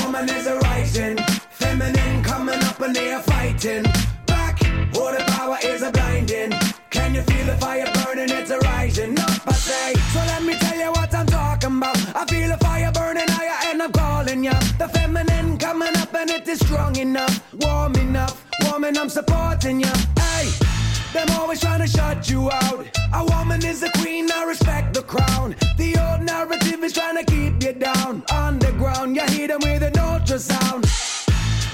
woman 0.00 0.26
is 0.30 0.46
a 0.46 0.56
rising, 0.60 1.18
feminine 1.50 2.22
coming 2.22 2.62
up 2.70 2.80
and 2.80 2.96
they 2.96 3.12
are 3.12 3.20
fighting 3.20 3.82
back, 4.24 4.54
All 4.96 5.12
the 5.12 5.24
power 5.36 5.58
is 5.62 5.82
a 5.82 5.90
blinding. 5.90 6.52
Can 6.88 7.14
you 7.14 7.20
feel 7.20 7.44
the 7.52 7.58
fire 7.58 7.88
burning? 7.96 8.30
It's 8.30 8.50
a 8.50 8.60
rising 8.60 9.18
up. 9.18 9.46
I 9.46 9.52
say, 9.52 9.92
so 10.14 10.20
let 10.32 10.42
me 10.42 10.54
tell 10.54 10.78
you 10.84 10.90
what 10.92 11.14
I'm 11.14 11.26
talking 11.26 11.76
about. 11.76 11.98
I 12.16 12.24
feel 12.32 12.48
the 12.48 12.58
fire 12.64 12.92
burning 12.92 13.28
higher, 13.28 13.58
and 13.68 13.82
I'm 13.82 13.92
calling 13.92 14.42
ya. 14.42 14.58
The 14.78 14.88
feminine 14.88 15.58
coming 15.58 15.94
up, 15.98 16.14
and 16.14 16.30
it 16.30 16.48
is 16.48 16.60
strong 16.60 16.96
enough, 16.96 17.34
warm 17.60 17.94
enough, 17.96 18.42
woman, 18.64 18.96
I'm 18.96 19.10
supporting 19.10 19.80
ya. 19.80 19.92
Hey 20.18 20.75
them 21.12 21.28
always 21.38 21.60
trying 21.60 21.80
to 21.80 21.86
shut 21.86 22.28
you 22.30 22.50
out. 22.50 22.86
A 23.12 23.24
woman 23.24 23.64
is 23.64 23.82
a 23.82 23.90
queen, 23.92 24.30
I 24.32 24.44
respect 24.44 24.94
the 24.94 25.02
crown. 25.02 25.54
The 25.76 25.96
old 25.98 26.22
narrative 26.22 26.82
is 26.84 26.92
trying 26.92 27.16
to 27.16 27.24
keep 27.24 27.62
you 27.62 27.72
down. 27.72 28.22
Underground, 28.32 29.16
you 29.16 29.24
hear 29.26 29.48
them 29.48 29.60
with 29.62 29.82
an 29.82 29.92
ultrasound. 29.94 30.82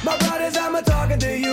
My 0.04 0.16
brothers, 0.18 0.56
I'm 0.56 0.74
a 0.74 0.82
talking 0.82 1.18
to 1.18 1.38
you. 1.38 1.51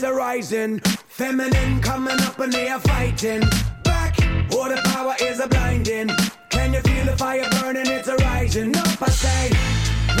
Is 0.00 0.04
a 0.04 0.14
rising, 0.14 0.78
feminine 1.08 1.78
coming 1.82 2.18
up 2.22 2.38
and 2.38 2.50
they 2.50 2.68
are 2.68 2.80
fighting. 2.80 3.42
Back, 3.84 4.16
all 4.54 4.66
the 4.66 4.80
power 4.86 5.14
is 5.20 5.40
a 5.40 5.46
blinding. 5.46 6.08
Can 6.48 6.72
you 6.72 6.80
feel 6.80 7.04
the 7.04 7.16
fire 7.18 7.46
burning? 7.50 7.86
It's 7.86 8.08
a 8.08 8.16
rising 8.16 8.74
up, 8.76 9.02
I 9.02 9.10
say. 9.10 9.50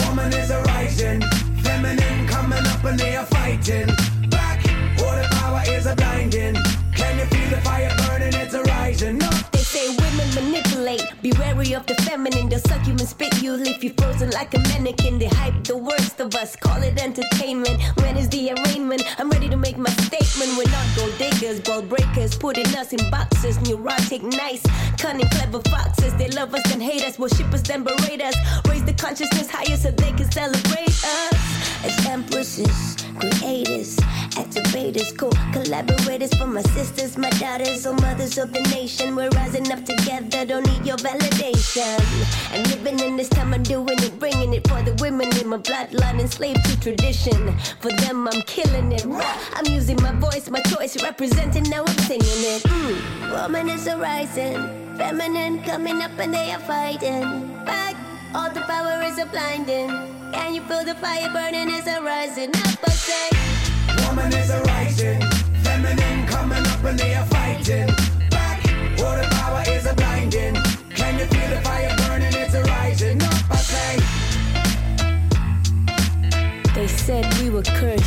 Woman 0.04 0.34
is 0.34 0.50
a 0.50 0.60
rising, 0.64 1.22
feminine 1.62 2.28
coming 2.28 2.66
up 2.66 2.84
and 2.84 2.98
they 2.98 3.16
are 3.16 3.24
fighting. 3.24 3.86
Back, 4.28 4.60
all 5.02 5.16
the 5.16 5.26
power 5.40 5.62
is 5.68 5.86
a 5.86 5.94
blinding. 5.96 6.56
Can 6.94 7.18
you 7.18 7.24
feel 7.32 7.48
the 7.48 7.62
fire 7.62 7.89
manipulate. 10.34 11.02
Be 11.22 11.32
wary 11.38 11.74
of 11.74 11.86
the 11.86 11.94
feminine. 12.06 12.48
They'll 12.48 12.60
suck 12.60 12.86
you 12.86 12.92
and 12.92 13.08
spit 13.08 13.42
you, 13.42 13.52
leave 13.52 13.82
you 13.82 13.92
frozen 13.98 14.30
like 14.30 14.54
a 14.54 14.58
mannequin. 14.58 15.18
They 15.18 15.26
hype 15.26 15.64
the 15.64 15.76
worst 15.76 16.20
of 16.20 16.34
us, 16.34 16.56
call 16.56 16.82
it 16.82 17.00
entertainment. 17.00 17.80
When 18.00 18.16
is 18.16 18.28
the 18.28 18.52
arraignment? 18.52 19.02
I'm 19.18 19.30
ready 19.30 19.48
to 19.48 19.56
make 19.56 19.76
my 19.76 19.90
statement. 19.90 20.56
We're 20.56 20.70
not 20.70 20.86
gold 20.96 21.16
diggers, 21.18 21.60
ball 21.60 21.82
breakers, 21.82 22.36
putting 22.36 22.66
us 22.76 22.92
in 22.92 23.10
boxes. 23.10 23.60
Neurotic, 23.68 24.22
nice, 24.22 24.62
cunning, 24.98 25.28
clever 25.28 25.60
foxes. 25.70 26.14
They 26.14 26.28
love 26.28 26.54
us, 26.54 26.62
then 26.68 26.80
hate 26.80 27.04
us, 27.04 27.18
worship 27.18 27.52
us, 27.52 27.62
then 27.62 27.84
berate 27.84 28.22
us. 28.22 28.36
Raise 28.68 28.84
the 28.84 28.94
consciousness 28.94 29.48
higher 29.50 29.76
so 29.76 29.90
they 29.90 30.12
can 30.12 30.30
celebrate 30.30 30.88
us. 30.88 31.59
As 31.82 32.06
empresses, 32.06 32.96
creators, 33.18 33.96
activators, 34.36 35.16
co 35.16 35.30
collaborators 35.52 36.32
for 36.34 36.46
my 36.46 36.62
sisters, 36.62 37.16
my 37.16 37.30
daughters, 37.30 37.86
or 37.86 37.94
mothers 37.94 38.36
of 38.38 38.52
the 38.52 38.60
nation. 38.74 39.16
We're 39.16 39.30
rising 39.30 39.70
up 39.72 39.84
together, 39.84 40.44
don't 40.44 40.66
need 40.66 40.84
your 40.86 40.98
validation. 40.98 41.98
And 42.52 42.66
living 42.68 43.00
in 43.00 43.16
this 43.16 43.28
time, 43.28 43.54
I'm 43.54 43.62
doing 43.62 43.98
it, 43.98 44.18
bringing 44.18 44.52
it 44.52 44.68
for 44.68 44.82
the 44.82 44.94
women 45.00 45.28
in 45.38 45.48
my 45.48 45.58
bloodline, 45.58 46.20
enslaved 46.20 46.64
to 46.66 46.80
tradition. 46.80 47.56
For 47.80 47.92
them, 47.92 48.28
I'm 48.28 48.42
killing 48.42 48.92
it. 48.92 49.06
I'm 49.54 49.66
using 49.66 49.96
my 50.02 50.12
voice, 50.12 50.50
my 50.50 50.60
choice, 50.62 51.02
representing, 51.02 51.64
now 51.70 51.84
I'm 51.86 51.98
singing 51.98 52.42
it. 52.54 52.62
Mm. 52.62 53.42
Woman 53.42 53.68
is 53.70 53.86
a 53.86 53.96
rising, 53.96 54.56
feminine 54.96 55.62
coming 55.62 56.02
up, 56.02 56.12
and 56.18 56.34
they 56.34 56.52
are 56.52 56.60
fighting. 56.60 57.48
Back, 57.64 57.96
all 58.34 58.50
the 58.50 58.60
power 58.60 59.02
is 59.02 59.18
a 59.18 59.26
blinding. 59.26 60.19
Can 60.32 60.54
you 60.54 60.62
feel 60.62 60.84
the 60.84 60.94
fire 60.94 61.30
burning? 61.32 61.68
It's 61.70 61.86
a 61.86 62.00
rising 62.02 62.50
up, 62.50 62.78
I 62.84 62.90
say. 62.90 63.30
Woman 64.06 64.32
is 64.32 64.50
a 64.50 64.60
rising, 64.62 65.20
feminine 65.62 66.26
coming 66.26 66.66
up 66.66 66.84
and 66.84 66.98
they 66.98 67.14
are 67.14 67.26
fighting. 67.26 67.86
The 69.20 69.28
power 69.32 69.62
is 69.66 69.86
a 69.86 69.94
blinding. 69.94 70.54
Can 70.94 71.18
you 71.18 71.26
feel 71.26 71.50
the 71.50 71.60
fire 71.62 71.94
burning? 71.98 72.32
It's 72.32 72.54
a 72.54 72.62
rising 72.62 73.22
up, 73.22 73.50
I 73.50 73.56
say. 73.56 73.98
They 76.74 76.86
said 76.86 77.26
we 77.38 77.50
were 77.50 77.62
cursed 77.62 77.99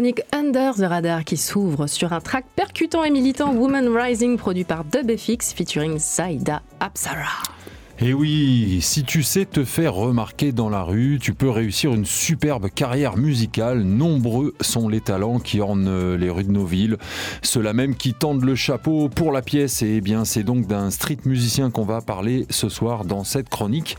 chronique 0.00 0.22
Under 0.32 0.72
the 0.76 0.88
Radar 0.88 1.24
qui 1.24 1.36
s'ouvre 1.36 1.86
sur 1.86 2.14
un 2.14 2.22
track 2.22 2.46
percutant 2.56 3.04
et 3.04 3.10
militant 3.10 3.52
Woman 3.52 3.86
Rising 3.94 4.38
produit 4.38 4.64
par 4.64 4.82
DubFX 4.82 5.52
featuring 5.52 5.98
Zaida 5.98 6.62
Apsara. 6.80 7.42
Et 7.98 8.14
oui, 8.14 8.78
si 8.80 9.04
tu 9.04 9.22
sais 9.22 9.44
te 9.44 9.62
faire 9.62 9.92
remarquer 9.92 10.52
dans 10.52 10.70
la 10.70 10.84
rue, 10.84 11.18
tu 11.20 11.34
peux 11.34 11.50
réussir 11.50 11.92
une 11.92 12.06
superbe 12.06 12.70
carrière 12.74 13.18
musicale. 13.18 13.82
Nombreux 13.82 14.54
sont 14.62 14.88
les 14.88 15.02
talents 15.02 15.38
qui 15.38 15.60
ornent 15.60 16.14
les 16.14 16.30
rues 16.30 16.44
de 16.44 16.50
nos 16.50 16.64
villes. 16.64 16.96
Ceux-là 17.42 17.74
même 17.74 17.94
qui 17.94 18.14
tendent 18.14 18.44
le 18.44 18.54
chapeau 18.54 19.10
pour 19.10 19.32
la 19.32 19.42
pièce. 19.42 19.82
Et 19.82 19.96
eh 19.96 20.00
bien, 20.00 20.24
c'est 20.24 20.44
donc 20.44 20.66
d'un 20.66 20.90
street 20.90 21.18
musicien 21.26 21.70
qu'on 21.70 21.84
va 21.84 22.00
parler 22.00 22.46
ce 22.48 22.70
soir 22.70 23.04
dans 23.04 23.22
cette 23.22 23.50
chronique. 23.50 23.98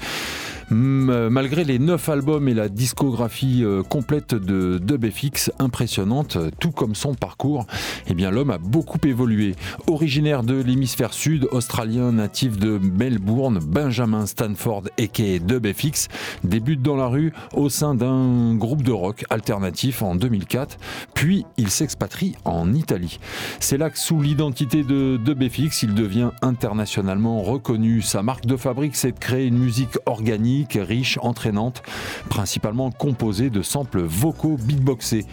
M- 0.72 1.28
Malgré 1.30 1.64
les 1.66 1.80
neuf 1.80 2.08
albums 2.08 2.48
et 2.48 2.54
la 2.54 2.70
discographie 2.70 3.62
euh, 3.64 3.84
complète 3.84 4.34
de 4.34 4.78
DubFX 4.78 5.52
impressionnante, 5.60 6.38
tout 6.60 6.72
comme 6.72 6.96
son 6.96 7.14
parcours, 7.14 7.66
eh 8.08 8.14
bien 8.14 8.32
l'homme 8.32 8.52
a 8.52 8.58
beaucoup 8.58 8.98
évolué. 9.06 9.56
Originaire 9.88 10.44
de 10.44 10.62
l'hémisphère 10.62 11.14
sud, 11.14 11.48
australien 11.52 12.14
natif 12.14 12.58
de 12.58 12.80
Melbourne, 12.82 13.60
Benjamin 13.62 14.26
Stanford 14.26 14.84
aka 14.98 15.40
DubFX 15.40 16.08
débute 16.46 16.82
dans 16.82 16.96
la 16.96 17.08
rue 17.08 17.34
au 17.54 17.68
sein 17.70 17.94
d'un 17.94 18.56
groupe 18.56 18.84
de 18.84 18.92
rock 18.94 19.26
alternatif 19.30 20.02
en 20.02 20.16
2004, 20.16 20.78
puis 21.14 21.46
il 21.58 21.70
s'expatrie 21.70 22.36
en 22.46 22.74
Italie. 22.74 23.20
C'est 23.60 23.78
là 23.78 23.90
que 23.90 24.00
sous 24.00 24.22
l'identité 24.22 24.84
de 24.84 25.18
DubFX, 25.18 25.84
il 25.84 25.94
devient 25.96 26.32
internationalement 26.42 27.42
reconnu. 27.42 28.02
Sa 28.02 28.24
marque 28.24 28.46
de 28.46 28.56
fabrique, 28.56 28.96
c'est 28.96 29.12
de 29.12 29.20
créer 29.20 29.48
une 29.48 29.58
musique 29.58 29.98
organique, 30.06 30.61
riche, 30.76 31.20
entraînante, 31.22 31.84
principalement 32.30 32.92
composée 32.92 33.50
de 33.50 33.62
samples 33.62 34.02
vocaux 34.02 34.58
beatboxés. 34.58 35.26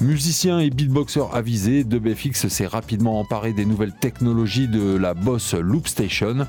Musicien 0.00 0.58
et 0.60 0.70
beatboxer 0.70 1.22
avisé, 1.32 1.84
DubFX 1.84 2.48
s'est 2.48 2.66
rapidement 2.66 3.20
emparé 3.20 3.52
des 3.52 3.64
nouvelles 3.64 3.94
technologies 3.94 4.68
de 4.68 4.96
la 4.96 5.14
Boss 5.14 5.54
Loop 5.54 5.88
Station 5.88 6.46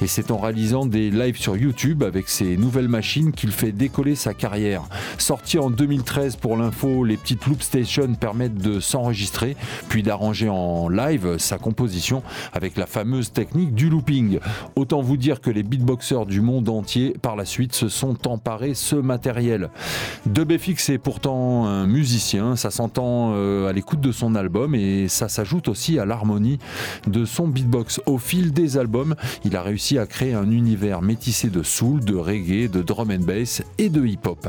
et 0.00 0.06
c'est 0.06 0.30
en 0.30 0.38
réalisant 0.38 0.86
des 0.86 1.10
lives 1.10 1.38
sur 1.38 1.56
YouTube 1.56 2.02
avec 2.02 2.28
ces 2.28 2.56
nouvelles 2.56 2.88
machines 2.88 3.32
qu'il 3.32 3.52
fait 3.52 3.72
décoller 3.72 4.14
sa 4.14 4.34
carrière. 4.34 4.82
Sorti 5.18 5.58
en 5.58 5.70
2013 5.70 6.36
pour 6.36 6.56
l'info, 6.56 7.04
les 7.04 7.16
petites 7.16 7.46
Loop 7.46 7.62
Station 7.62 8.14
permettent 8.14 8.58
de 8.58 8.80
s'enregistrer 8.80 9.56
puis 9.88 10.02
d'arranger 10.02 10.48
en 10.48 10.88
live 10.88 11.38
sa 11.38 11.58
composition 11.58 12.22
avec 12.52 12.76
la 12.76 12.86
fameuse 12.86 13.32
technique 13.32 13.74
du 13.74 13.88
looping. 13.88 14.38
Autant 14.76 15.02
vous 15.02 15.16
dire 15.16 15.40
que 15.40 15.50
les 15.50 15.62
beatboxers 15.62 16.26
du 16.26 16.40
monde 16.40 16.68
entier 16.68 17.14
par 17.22 17.36
la 17.36 17.44
suite 17.44 17.71
se 17.74 17.88
sont 17.88 18.28
emparés 18.28 18.74
ce 18.74 18.96
matériel. 18.96 19.70
DubFX 20.26 20.90
est 20.90 20.98
pourtant 20.98 21.66
un 21.66 21.86
musicien, 21.86 22.56
ça 22.56 22.70
s'entend 22.70 23.32
euh, 23.34 23.68
à 23.68 23.72
l'écoute 23.72 24.00
de 24.00 24.12
son 24.12 24.34
album 24.34 24.74
et 24.74 25.08
ça 25.08 25.28
s'ajoute 25.28 25.68
aussi 25.68 25.98
à 25.98 26.04
l'harmonie 26.04 26.58
de 27.06 27.24
son 27.24 27.48
beatbox. 27.48 28.00
Au 28.06 28.18
fil 28.18 28.52
des 28.52 28.78
albums, 28.78 29.14
il 29.44 29.56
a 29.56 29.62
réussi 29.62 29.98
à 29.98 30.06
créer 30.06 30.34
un 30.34 30.50
univers 30.50 31.02
métissé 31.02 31.48
de 31.48 31.62
soul, 31.62 32.00
de 32.04 32.14
reggae, 32.14 32.70
de 32.70 32.82
drum 32.82 33.10
and 33.10 33.24
bass 33.24 33.62
et 33.78 33.88
de 33.88 34.04
hip-hop. 34.04 34.48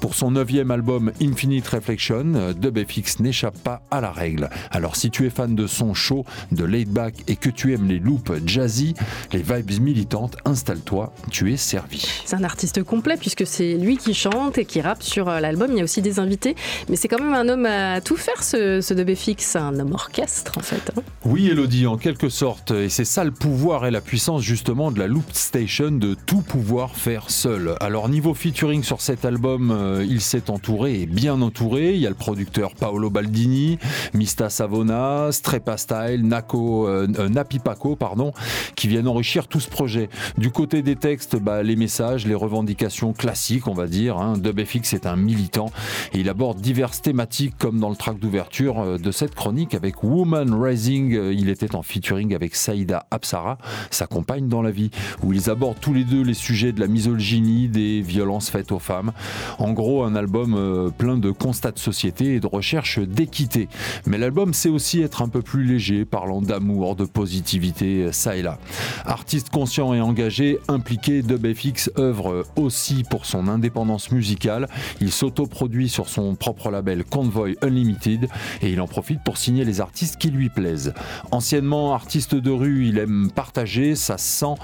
Pour 0.00 0.14
son 0.14 0.32
neuvième 0.32 0.70
album 0.70 1.12
Infinite 1.20 1.66
Reflection, 1.68 2.52
DubFX 2.58 3.20
n'échappe 3.20 3.58
pas 3.58 3.82
à 3.90 4.00
la 4.00 4.10
règle. 4.10 4.50
Alors 4.70 4.96
si 4.96 5.10
tu 5.10 5.26
es 5.26 5.30
fan 5.30 5.54
de 5.54 5.66
son 5.66 5.94
show, 5.94 6.24
de 6.52 6.64
laid 6.64 6.90
back 6.90 7.14
et 7.28 7.36
que 7.36 7.50
tu 7.50 7.72
aimes 7.72 7.88
les 7.88 7.98
loops 7.98 8.32
jazzy, 8.46 8.94
les 9.32 9.42
vibes 9.42 9.80
militantes, 9.80 10.36
installe-toi, 10.44 11.12
tu 11.30 11.52
es 11.52 11.56
servi. 11.56 12.06
Artiste 12.46 12.82
complet 12.82 13.16
puisque 13.18 13.46
c'est 13.46 13.74
lui 13.74 13.98
qui 13.98 14.14
chante 14.14 14.56
et 14.56 14.64
qui 14.64 14.80
rappe 14.80 15.02
sur 15.02 15.28
euh, 15.28 15.40
l'album. 15.40 15.70
Il 15.72 15.76
y 15.76 15.80
a 15.82 15.84
aussi 15.84 16.00
des 16.00 16.18
invités, 16.18 16.56
mais 16.88 16.96
c'est 16.96 17.08
quand 17.08 17.20
même 17.20 17.34
un 17.34 17.48
homme 17.48 17.66
à 17.66 18.00
tout 18.00 18.16
faire 18.16 18.42
ce, 18.42 18.80
ce 18.80 18.94
DubFX, 18.94 19.56
un 19.56 19.78
homme 19.78 19.92
orchestre 19.92 20.52
en 20.56 20.62
fait. 20.62 20.92
hein. 20.96 21.02
Oui, 21.24 21.48
Elodie, 21.48 21.86
en 21.86 21.98
quelque 21.98 22.28
sorte. 22.30 22.70
Et 22.70 22.88
c'est 22.88 23.04
ça 23.04 23.24
le 23.24 23.32
pouvoir 23.32 23.84
et 23.86 23.90
la 23.90 24.00
puissance 24.00 24.42
justement 24.42 24.90
de 24.90 24.98
la 24.98 25.08
Loop 25.08 25.24
Station 25.32 25.90
de 25.90 26.14
tout 26.14 26.40
pouvoir 26.40 26.96
faire 26.96 27.28
seul. 27.30 27.74
Alors, 27.80 28.08
niveau 28.08 28.32
featuring 28.32 28.82
sur 28.84 29.00
cet 29.00 29.24
album, 29.24 29.70
euh, 29.72 30.06
il 30.08 30.20
s'est 30.20 30.48
entouré 30.48 31.02
et 31.02 31.06
bien 31.06 31.42
entouré. 31.42 31.94
Il 31.94 32.00
y 32.00 32.06
a 32.06 32.10
le 32.10 32.14
producteur 32.14 32.74
Paolo 32.74 33.10
Baldini, 33.10 33.78
Mista 34.14 34.48
Savona, 34.48 35.32
Strepa 35.32 35.76
Style, 35.76 36.22
Nako, 36.22 36.86
euh, 36.88 37.28
Napi 37.28 37.58
Paco, 37.58 37.96
pardon, 37.96 38.32
qui 38.76 38.86
viennent 38.86 39.08
enrichir 39.08 39.48
tout 39.48 39.60
ce 39.60 39.68
projet. 39.68 40.08
Du 40.38 40.50
côté 40.50 40.82
des 40.82 40.94
textes, 40.94 41.36
bah, 41.36 41.64
les 41.64 41.74
messages, 41.74 42.26
les 42.26 42.35
revendications 42.36 43.12
classiques, 43.12 43.66
on 43.66 43.74
va 43.74 43.86
dire. 43.86 44.18
Hein. 44.18 44.38
DubFX 44.38 44.94
est 44.94 45.06
un 45.06 45.16
militant 45.16 45.70
et 46.12 46.20
il 46.20 46.28
aborde 46.28 46.60
diverses 46.60 47.02
thématiques 47.02 47.54
comme 47.58 47.80
dans 47.80 47.90
le 47.90 47.96
track 47.96 48.18
d'ouverture 48.18 48.80
euh, 48.80 48.98
de 48.98 49.10
cette 49.10 49.34
chronique 49.34 49.74
avec 49.74 50.02
Woman 50.02 50.54
Rising. 50.54 51.14
Euh, 51.14 51.32
Il 51.32 51.48
était 51.48 51.74
en 51.74 51.82
featuring 51.82 52.34
avec 52.34 52.54
Saïda 52.54 53.06
Apsara, 53.10 53.58
sa 53.90 54.06
compagne 54.06 54.48
dans 54.48 54.62
la 54.62 54.70
vie, 54.70 54.90
où 55.22 55.32
ils 55.32 55.50
abordent 55.50 55.80
tous 55.80 55.94
les 55.94 56.04
deux 56.04 56.22
les 56.22 56.34
sujets 56.34 56.72
de 56.72 56.80
la 56.80 56.86
misogynie, 56.86 57.68
des 57.68 58.00
violences 58.00 58.50
faites 58.50 58.72
aux 58.72 58.78
femmes. 58.78 59.12
En 59.58 59.72
gros, 59.72 60.04
un 60.04 60.14
album 60.14 60.54
euh, 60.54 60.90
plein 60.90 61.16
de 61.16 61.30
constats 61.30 61.72
de 61.72 61.78
société 61.78 62.34
et 62.34 62.40
de 62.40 62.46
recherche 62.46 62.98
d'équité. 62.98 63.68
Mais 64.06 64.18
l'album 64.18 64.54
sait 64.54 64.68
aussi 64.68 65.00
être 65.00 65.22
un 65.22 65.28
peu 65.28 65.42
plus 65.42 65.64
léger, 65.64 66.04
parlant 66.04 66.42
d'amour, 66.42 66.96
de 66.96 67.04
positivité, 67.04 68.12
ça 68.12 68.36
et 68.36 68.42
là. 68.42 68.58
Artiste 69.04 69.50
conscient 69.50 69.94
et 69.94 70.00
engagé, 70.00 70.58
impliqué, 70.68 71.22
DubFX 71.22 71.90
œuvre 71.98 72.25
aussi 72.56 73.04
pour 73.08 73.26
son 73.26 73.48
indépendance 73.48 74.10
musicale. 74.10 74.68
Il 75.00 75.12
s'autoproduit 75.12 75.88
sur 75.88 76.08
son 76.08 76.34
propre 76.34 76.70
label 76.70 77.04
Convoy 77.04 77.56
Unlimited 77.62 78.28
et 78.62 78.70
il 78.70 78.80
en 78.80 78.86
profite 78.86 79.22
pour 79.24 79.36
signer 79.36 79.64
les 79.64 79.80
artistes 79.80 80.16
qui 80.16 80.30
lui 80.30 80.48
plaisent. 80.48 80.94
Anciennement 81.30 81.94
artiste 81.94 82.34
de 82.34 82.50
rue, 82.50 82.86
il 82.86 82.98
aime 82.98 83.30
partager, 83.34 83.94
ça 83.94 84.18
se 84.18 84.26
sent, 84.26 84.54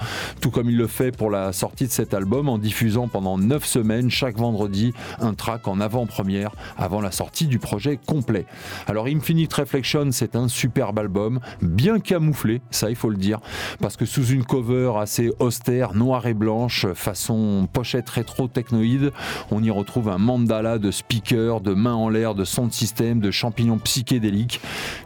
tout 0.41 0.51
comme 0.51 0.69
il 0.69 0.77
le 0.77 0.87
fait 0.87 1.15
pour 1.15 1.29
la 1.29 1.53
sortie 1.53 1.87
de 1.87 1.91
cet 1.91 2.13
album 2.13 2.49
en 2.49 2.57
diffusant 2.57 3.07
pendant 3.07 3.37
9 3.37 3.65
semaines 3.65 4.09
chaque 4.09 4.37
vendredi 4.37 4.93
un 5.19 5.33
track 5.33 5.67
en 5.67 5.79
avant-première 5.79 6.51
avant 6.77 7.01
la 7.01 7.11
sortie 7.11 7.47
du 7.47 7.59
projet 7.59 7.99
complet. 8.05 8.45
Alors 8.87 9.07
Infinite 9.07 9.53
Reflection, 9.53 10.09
c'est 10.11 10.35
un 10.35 10.47
superbe 10.47 10.99
album, 10.99 11.39
bien 11.61 11.99
camouflé, 11.99 12.61
ça 12.71 12.89
il 12.89 12.95
faut 12.95 13.09
le 13.09 13.17
dire, 13.17 13.39
parce 13.79 13.97
que 13.97 14.05
sous 14.05 14.27
une 14.27 14.43
cover 14.43 14.93
assez 14.99 15.31
austère, 15.39 15.93
noire 15.93 16.25
et 16.27 16.33
blanche, 16.33 16.87
façon 16.93 17.52
pochette 17.71 18.09
rétro-technoïde, 18.09 19.11
on 19.51 19.63
y 19.63 19.69
retrouve 19.69 20.09
un 20.09 20.17
mandala 20.17 20.77
de 20.77 20.91
speakers, 20.91 21.61
de 21.61 21.73
mains 21.73 21.93
en 21.93 22.09
l'air, 22.09 22.35
de 22.35 22.45
son 22.45 22.67
de 22.67 22.73
système, 22.73 23.19
de 23.19 23.31
champignons 23.31 23.79
psychédéliques. 23.79 24.59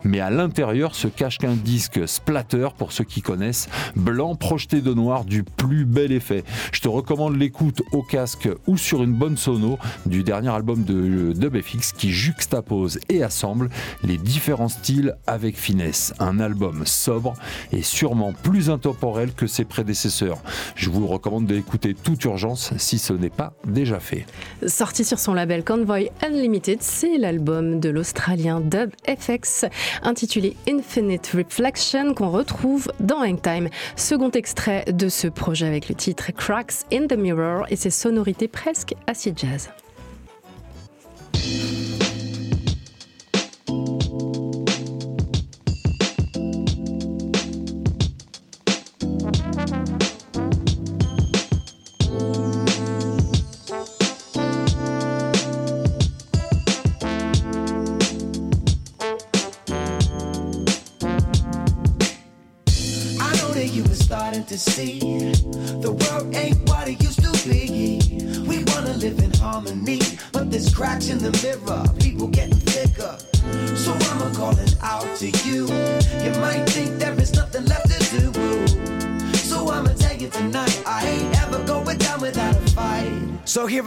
Mais 0.04 0.20
à 0.20 0.30
l'intérieur 0.30 0.96
se 0.96 1.08
cache 1.08 1.38
qu'un 1.38 1.56
disque 1.56 2.08
splatter, 2.08 2.70
pour 2.78 2.92
ceux 2.92 3.04
qui 3.04 3.22
connaissent, 3.22 3.68
blanc 3.96 4.36
projeté 4.36 4.82
de 4.82 4.94
noir 4.94 5.26
du 5.26 5.44
plus 5.44 5.86
bel 5.86 6.12
effet. 6.12 6.44
Je 6.72 6.82
te 6.82 6.88
recommande 6.88 7.38
l'écoute 7.38 7.82
au 7.92 8.04
casque 8.04 8.50
ou 8.68 8.78
sur 8.78 9.04
une 9.04 9.14
bonne 9.14 9.38
sono 9.38 9.78
du 10.06 10.24
dernier 10.24 10.50
album 10.50 10.84
de 10.84 11.34
DubFX 11.34 11.92
qui 11.94 12.12
juxtapose 12.12 13.00
et 13.10 13.24
assemble 13.24 13.70
les 14.04 14.18
différents 14.18 14.70
styles 14.70 15.16
avec 15.28 15.58
finesse. 15.58 16.14
Un 16.20 16.40
album 16.40 16.84
sobre 16.86 17.34
et 17.72 17.82
sûrement 17.82 18.34
plus 18.34 18.70
intemporel 18.70 19.34
que 19.34 19.48
ses 19.48 19.66
prédécesseurs. 19.66 20.40
Je 20.76 20.90
vous 20.90 21.08
recommande 21.08 21.46
d'écouter 21.46 21.94
toute 21.94 22.24
urgence 22.24 22.37
si 22.78 23.00
ce 23.00 23.14
n'est 23.14 23.30
pas 23.30 23.54
déjà 23.66 24.00
fait. 24.00 24.26
Sorti 24.66 25.04
sur 25.04 25.20
son 25.20 25.34
label 25.34 25.64
Convoy 25.64 26.10
Unlimited, 26.22 26.82
c'est 26.82 27.18
l'album 27.18 27.80
de 27.80 27.90
l'Australien 27.90 28.62
Dub 28.62 28.92
FX 29.08 29.66
intitulé 30.04 30.56
Infinite 30.70 31.32
Reflection 31.36 32.14
qu'on 32.14 32.30
retrouve 32.30 32.92
dans 33.00 33.24
Hangtime. 33.24 33.70
Second 33.96 34.32
extrait 34.32 34.86
de 34.92 35.10
ce 35.10 35.28
projet 35.28 35.68
avec 35.68 35.90
le 35.90 35.96
titre 35.96 36.32
Cracks 36.32 36.86
in 36.92 37.08
the 37.08 37.18
Mirror 37.18 37.66
et 37.70 37.76
ses 37.76 37.90
sonorités 37.90 38.48
presque 38.48 38.94
acid 39.08 39.38
jazz. 39.38 39.70
To 64.58 64.72
see 64.72 65.00
the 65.82 65.92
world 65.92 66.36
ain't 66.36 66.58
what 66.68 66.88
it 66.88 67.00
used 67.02 67.22
to 67.22 67.32
be. 67.48 68.00
We 68.48 68.64
wanna 68.72 68.94
live 68.94 69.20
in 69.20 69.32
harmony, 69.34 70.02
but 70.32 70.50
there's 70.50 70.74
cracks 70.74 71.10
in 71.10 71.20
the 71.20 71.32
mirror, 71.44 71.84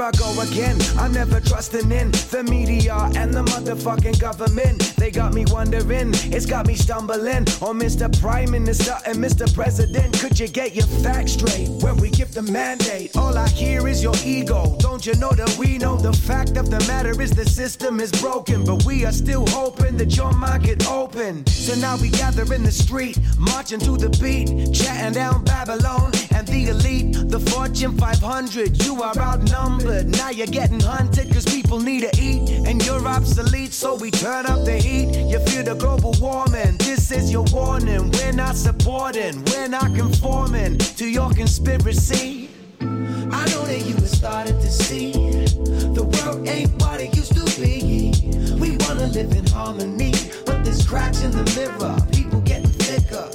here 0.01 0.09
I 0.09 0.11
go 0.13 0.41
again. 0.41 0.79
I'm 0.99 1.13
never 1.13 1.41
trusting 1.41 1.93
in 1.93 2.11
the 2.11 2.43
media 2.49 2.95
and 3.17 3.35
the 3.35 3.43
motherfucking 3.45 4.19
government. 4.19 4.95
They 4.97 5.11
got 5.11 5.35
me 5.35 5.45
wondering, 5.49 6.13
it's 6.33 6.47
got 6.47 6.67
me 6.67 6.75
stumbling. 6.75 7.45
Oh, 7.61 7.75
Mr. 7.75 8.09
Prime 8.21 8.51
Minister 8.51 8.97
and 9.07 9.19
Mr. 9.19 9.53
President, 9.53 10.19
could 10.19 10.39
you 10.39 10.49
get 10.49 10.75
your 10.75 10.87
facts 11.03 11.33
straight 11.33 11.69
when 11.83 11.97
we 11.99 12.11
give 12.11 12.33
the 12.33 12.43
mandate? 12.43 13.17
All 13.17 13.37
I 13.37 13.49
hear 13.49 13.87
is 13.89 14.03
your 14.03 14.15
ego. 14.25 14.77
Don't 14.79 15.05
you 15.05 15.15
know 15.17 15.33
that 15.33 15.55
we 15.59 15.77
know 15.77 15.97
the 15.97 16.13
fact 16.13 16.57
of 16.57 16.71
the 16.71 16.81
matter 16.89 17.21
is 17.21 17.33
the 17.33 17.45
system 17.45 18.01
is 18.01 18.11
broken, 18.13 18.65
but 18.65 18.85
we 18.85 19.05
are 19.05 19.13
still 19.13 19.47
hoping 19.49 19.97
that 19.99 20.17
your 20.17 20.33
mind 20.33 20.65
could 20.65 20.87
open. 20.87 21.45
So 21.47 21.75
now 21.75 21.97
we 21.99 22.09
gather 22.11 22.55
in 22.55 22.63
the 22.63 22.73
street, 22.73 23.19
marching 23.39 23.81
to 23.81 23.97
the 23.99 24.11
beat, 24.23 24.73
chatting 24.73 25.13
down 25.13 25.45
Babylon 25.45 26.13
and 26.35 26.47
the 26.49 26.69
elite, 26.69 27.29
the 27.29 27.41
Fortune 27.41 27.99
500. 27.99 28.83
You 28.83 29.03
are 29.03 29.17
outnumbered. 29.19 29.90
Now 29.91 30.31
you're 30.31 30.47
getting 30.47 30.79
hunted 30.79 31.33
cause 31.33 31.45
people 31.45 31.81
need 31.81 32.03
to 32.03 32.23
eat, 32.23 32.49
and 32.65 32.85
you're 32.87 33.05
obsolete, 33.09 33.73
so 33.73 33.97
we 33.97 34.13
turn 34.13 34.47
up 34.47 34.65
the 34.65 34.79
heat. 34.79 35.09
You 35.29 35.41
feel 35.41 35.65
the 35.65 35.75
global 35.75 36.15
warming. 36.21 36.77
This 36.79 37.11
is 37.11 37.33
your 37.33 37.45
warning. 37.53 38.13
We're 38.13 38.33
not 38.33 38.55
supporting, 38.55 39.45
we're 39.47 39.67
not 39.69 39.93
conforming 39.97 40.79
to 40.79 41.07
your 41.07 41.31
conspiracy. 41.31 42.49
I 42.81 43.45
know 43.51 43.65
that 43.67 43.83
you 43.85 43.97
were 43.97 44.07
starting 44.07 44.59
to 44.61 44.71
see 44.71 45.13
the 45.13 46.05
world 46.05 46.47
ain't 46.49 46.71
what 46.81 47.01
it 47.01 47.17
used 47.17 47.35
to 47.35 47.61
be. 47.61 48.13
We 48.61 48.77
wanna 48.87 49.09
live 49.09 49.33
in 49.33 49.47
harmony, 49.49 50.13
but 50.47 50.65
there's 50.65 50.87
cracks 50.87 51.23
in 51.23 51.33
the 51.33 51.45
mirror. 51.57 51.97
People 52.13 52.41
getting 52.43 52.71
thicker. 52.71 53.29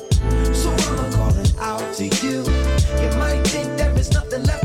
So 0.54 0.72
I'm 0.72 1.12
calling 1.12 1.52
out 1.60 1.94
to 1.96 2.06
you. 2.06 2.44
You 3.02 3.10
might 3.20 3.44
think 3.46 3.78
there 3.78 3.94
is 4.00 4.12
nothing 4.12 4.44
left 4.44 4.65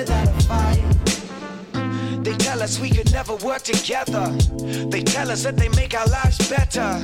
without 0.00 0.28
a 0.28 0.40
fight. 0.48 2.24
They 2.24 2.34
tell 2.36 2.62
us 2.62 2.80
we 2.80 2.90
could 2.90 3.12
never 3.12 3.34
work 3.36 3.62
together. 3.62 4.26
They 4.92 5.02
tell 5.02 5.30
us 5.30 5.42
that 5.44 5.56
they 5.56 5.68
make 5.70 5.94
our 5.94 6.06
lives 6.06 6.38
better. 6.48 6.98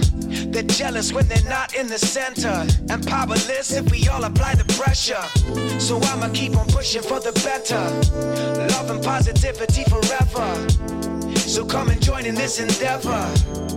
They're 0.52 0.62
jealous 0.62 1.12
when 1.12 1.28
they're 1.28 1.48
not 1.48 1.74
in 1.74 1.88
the 1.88 1.98
center. 1.98 2.66
And 2.90 3.06
powerless 3.06 3.72
if 3.72 3.90
we 3.90 4.08
all 4.08 4.24
apply 4.24 4.54
the 4.54 4.68
pressure. 4.80 5.24
So 5.78 5.98
I'ma 6.10 6.28
keep 6.32 6.56
on 6.56 6.66
pushing 6.68 7.02
for 7.02 7.20
the 7.20 7.32
better. 7.44 7.82
Love 8.74 8.90
and 8.90 9.02
positivity 9.04 9.84
forever. 9.84 10.48
So 11.36 11.66
come 11.66 11.90
and 11.90 12.00
join 12.00 12.24
in 12.24 12.34
this 12.34 12.60
endeavor. 12.60 13.75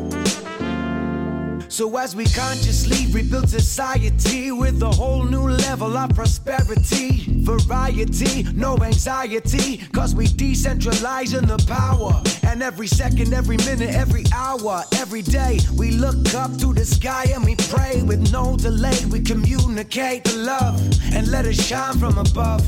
So 1.79 1.95
as 1.95 2.13
we 2.13 2.25
consciously 2.25 3.09
rebuild 3.09 3.47
society 3.47 4.51
with 4.51 4.83
a 4.83 4.89
whole 4.89 5.23
new 5.23 5.47
level 5.47 5.95
of 5.95 6.13
prosperity, 6.13 7.23
variety, 7.39 8.43
no 8.53 8.75
anxiety, 8.79 9.77
cause 9.93 10.13
we 10.13 10.27
decentralizing 10.27 11.47
the 11.47 11.57
power. 11.67 12.21
And 12.43 12.61
every 12.61 12.87
second, 12.87 13.33
every 13.33 13.55
minute, 13.55 13.91
every 13.95 14.25
hour, 14.35 14.83
every 14.97 15.21
day, 15.21 15.59
we 15.77 15.91
look 15.91 16.33
up 16.35 16.51
to 16.57 16.73
the 16.73 16.83
sky 16.83 17.27
and 17.33 17.45
we 17.45 17.55
pray 17.55 18.03
with 18.03 18.29
no 18.29 18.57
delay. 18.57 19.05
We 19.05 19.21
communicate 19.21 20.25
the 20.25 20.35
love 20.35 20.81
and 21.13 21.31
let 21.31 21.45
it 21.45 21.55
shine 21.55 21.97
from 21.97 22.17
above. 22.17 22.59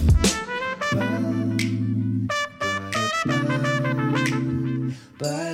I 5.24 5.51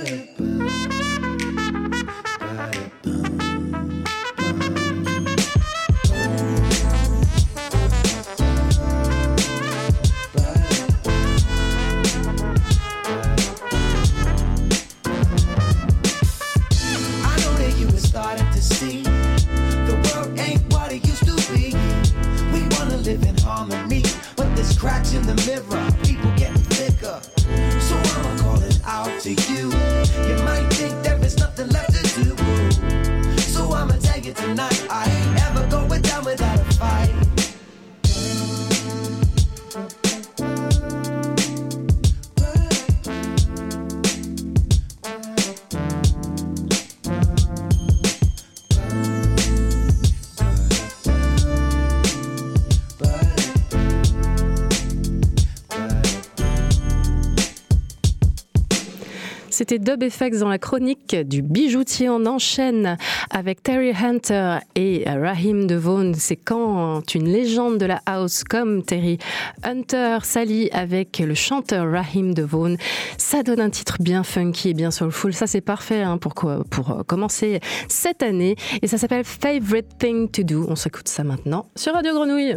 C'était 59.68 59.84
Dub 59.84 60.02
Effects 60.02 60.38
dans 60.38 60.48
la 60.48 60.58
chronique 60.58 61.14
du 61.14 61.42
bijoutier 61.42 62.08
en 62.08 62.24
enchaîne 62.24 62.96
avec 63.28 63.62
Terry 63.62 63.92
Hunter 63.92 64.60
et 64.74 65.04
Rahim 65.06 65.66
Devon. 65.66 66.12
C'est 66.16 66.36
quand 66.36 67.02
une 67.14 67.28
légende 67.30 67.76
de 67.76 67.84
la 67.84 68.00
house 68.06 68.44
comme 68.44 68.82
Terry 68.82 69.18
Hunter 69.62 70.20
s'allie 70.22 70.70
avec 70.72 71.18
le 71.18 71.34
chanteur 71.34 71.92
Rahim 71.92 72.32
Devon. 72.32 72.78
Ça 73.18 73.42
donne 73.42 73.60
un 73.60 73.68
titre 73.68 73.98
bien 74.00 74.22
funky 74.22 74.70
et 74.70 74.74
bien 74.74 74.90
soulful. 74.90 75.34
Ça, 75.34 75.46
c'est 75.46 75.60
parfait 75.60 76.00
hein, 76.00 76.16
pour, 76.16 76.32
pour 76.32 76.90
euh, 76.90 77.02
commencer 77.06 77.60
cette 77.88 78.22
année. 78.22 78.56
Et 78.80 78.86
ça 78.86 78.96
s'appelle 78.96 79.24
Favorite 79.24 79.98
Thing 79.98 80.30
to 80.30 80.44
Do. 80.44 80.64
On 80.66 80.76
s'écoute 80.76 81.08
ça 81.08 81.24
maintenant 81.24 81.66
sur 81.76 81.92
Radio 81.92 82.14
Grenouille. 82.14 82.56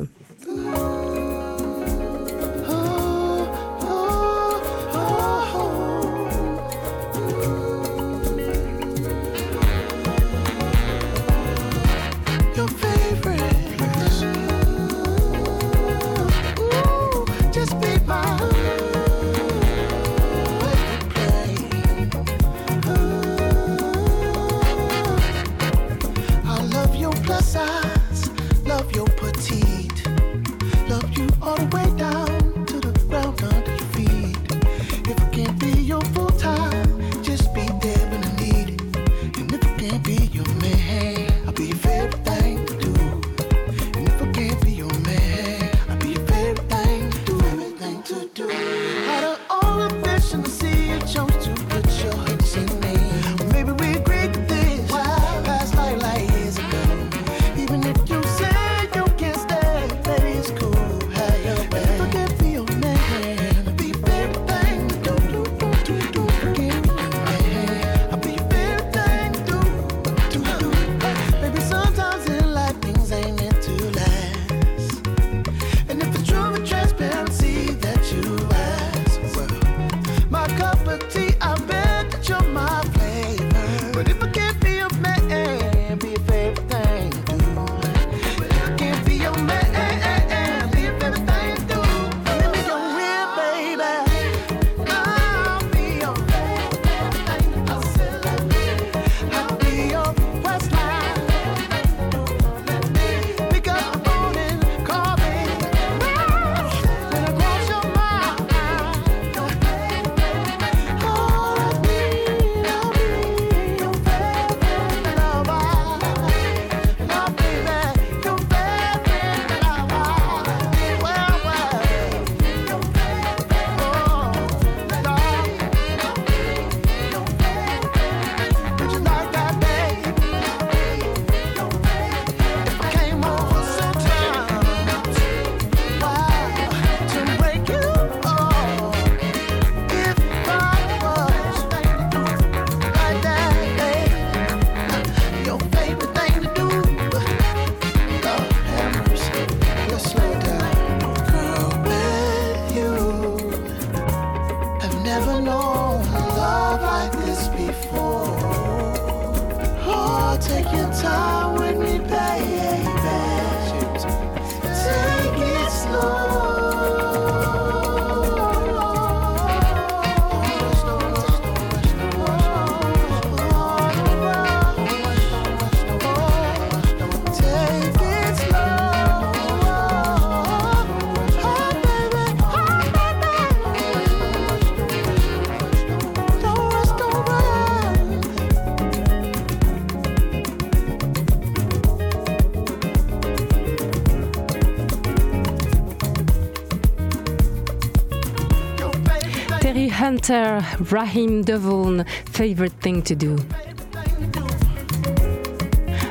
Rahim 200.31 201.43
Devon, 201.43 202.05
Favorite 202.31 202.79
Thing 202.79 203.03
to 203.03 203.15
Do. 203.15 203.35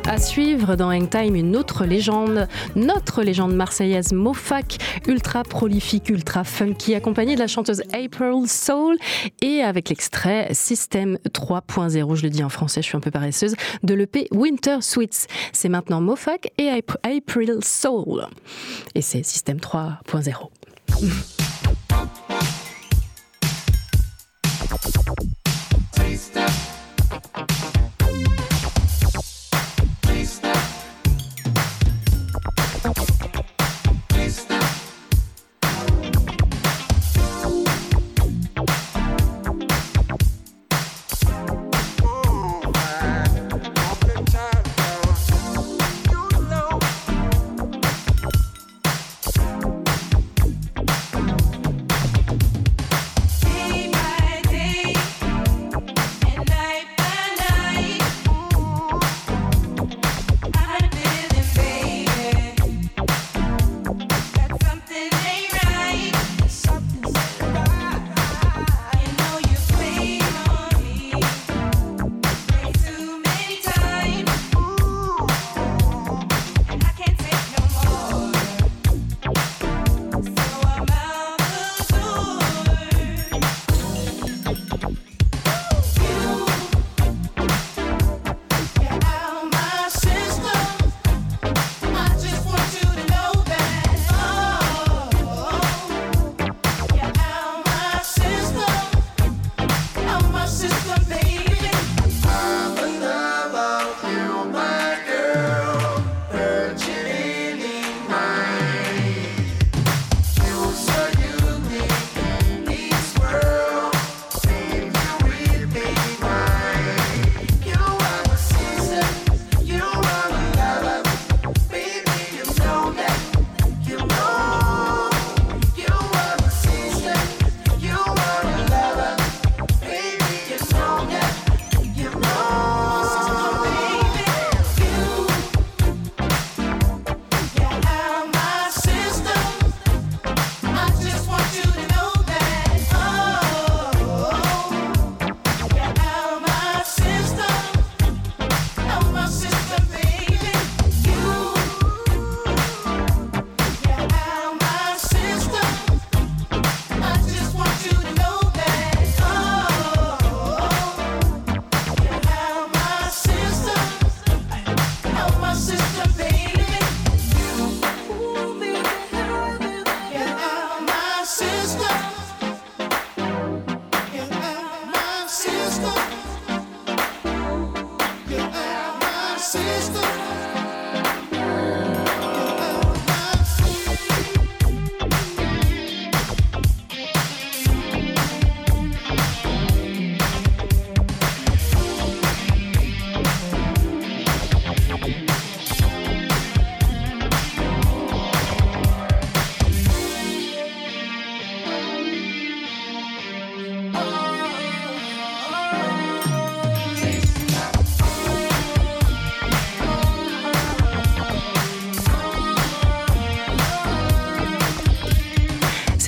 À 0.07 0.19
suivre 0.19 0.77
dans 0.77 0.91
Hang 0.91 1.09
Time 1.09 1.35
une 1.37 1.57
autre 1.57 1.87
légende, 1.87 2.47
notre 2.77 3.23
légende 3.23 3.55
marseillaise 3.55 4.13
Mofac, 4.13 4.77
ultra 5.07 5.43
prolifique, 5.43 6.11
ultra 6.11 6.45
funky, 6.45 6.95
accompagnée 6.95 7.35
de 7.35 7.41
la 7.41 7.47
chanteuse 7.47 7.83
April 7.95 8.47
Soul 8.47 8.99
et 9.41 9.63
avec 9.63 9.89
l'extrait 9.89 10.49
System 10.53 11.17
3.0, 11.33 12.15
je 12.17 12.23
le 12.23 12.29
dis 12.29 12.45
en 12.45 12.51
français, 12.51 12.83
je 12.83 12.89
suis 12.89 12.97
un 12.97 13.01
peu 13.01 13.11
paresseuse, 13.11 13.55
de 13.83 13.95
l'EP 13.95 14.29
Winter 14.33 14.79
Sweets. 14.83 15.29
C'est 15.53 15.71
maintenant 15.71 16.03
Mofac 16.03 16.53
et 16.59 16.69
April 17.05 17.59
Soul. 17.63 18.27
Et 18.95 19.01
c'est 19.01 19.23
System 19.23 19.57
3.0. 19.59 20.35
Taste 25.93 26.37
of 26.37 26.60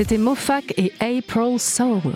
C'était 0.03 0.19
Mofac 0.19 0.75
et 0.77 0.93
April 0.99 1.61
Soul. 1.61 2.13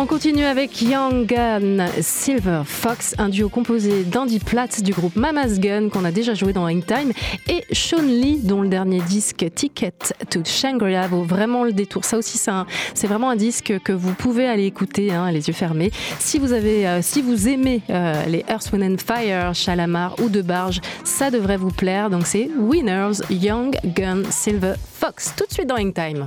On 0.00 0.06
continue 0.06 0.44
avec 0.44 0.80
Young 0.80 1.26
Gun 1.26 1.88
Silver 2.00 2.62
Fox, 2.64 3.16
un 3.18 3.28
duo 3.28 3.48
composé 3.48 4.04
d'Andy 4.04 4.38
Platt 4.38 4.80
du 4.80 4.92
groupe 4.92 5.16
Mama's 5.16 5.58
Gun 5.58 5.88
qu'on 5.88 6.04
a 6.04 6.12
déjà 6.12 6.34
joué 6.34 6.52
dans 6.52 6.68
Hangtime 6.68 7.10
et 7.48 7.64
Sean 7.72 8.02
Lee 8.02 8.38
dont 8.40 8.62
le 8.62 8.68
dernier 8.68 9.00
disque 9.00 9.44
Ticket 9.52 9.90
to 10.30 10.44
Shangri-La 10.44 11.08
vaut 11.08 11.24
vraiment 11.24 11.64
le 11.64 11.72
détour. 11.72 12.04
Ça 12.04 12.16
aussi 12.16 12.38
c'est 12.38 13.06
vraiment 13.08 13.30
un 13.30 13.34
disque 13.34 13.74
que 13.82 13.92
vous 13.92 14.14
pouvez 14.14 14.46
aller 14.46 14.66
écouter 14.66 15.10
hein, 15.10 15.32
les 15.32 15.48
yeux 15.48 15.52
fermés. 15.52 15.90
Si 16.20 16.38
vous 16.38 16.52
avez, 16.52 16.86
euh, 16.86 17.02
si 17.02 17.20
vous 17.20 17.48
aimez 17.48 17.82
euh, 17.90 18.24
les 18.26 18.44
Earth, 18.48 18.70
Wind 18.72 19.00
Fire, 19.00 19.52
Chalamar 19.52 20.14
ou 20.22 20.28
De 20.28 20.42
Barge, 20.42 20.80
ça 21.02 21.32
devrait 21.32 21.56
vous 21.56 21.72
plaire. 21.72 22.08
Donc 22.08 22.24
c'est 22.24 22.48
Winners 22.56 23.18
Young 23.30 23.76
Gun 23.84 24.22
Silver 24.30 24.74
Fox. 24.94 25.34
Tout 25.36 25.44
de 25.48 25.52
suite 25.52 25.66
dans 25.66 25.76
Hangtime. 25.76 26.24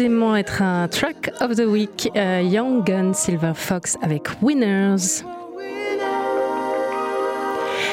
Être 0.00 0.62
un 0.62 0.88
track 0.88 1.30
of 1.40 1.56
the 1.56 1.66
week. 1.66 2.10
euh, 2.16 2.40
Young 2.42 2.84
Gun 2.84 3.12
Silver 3.12 3.52
Fox 3.54 3.98
avec 4.00 4.22
Winners. 4.40 5.22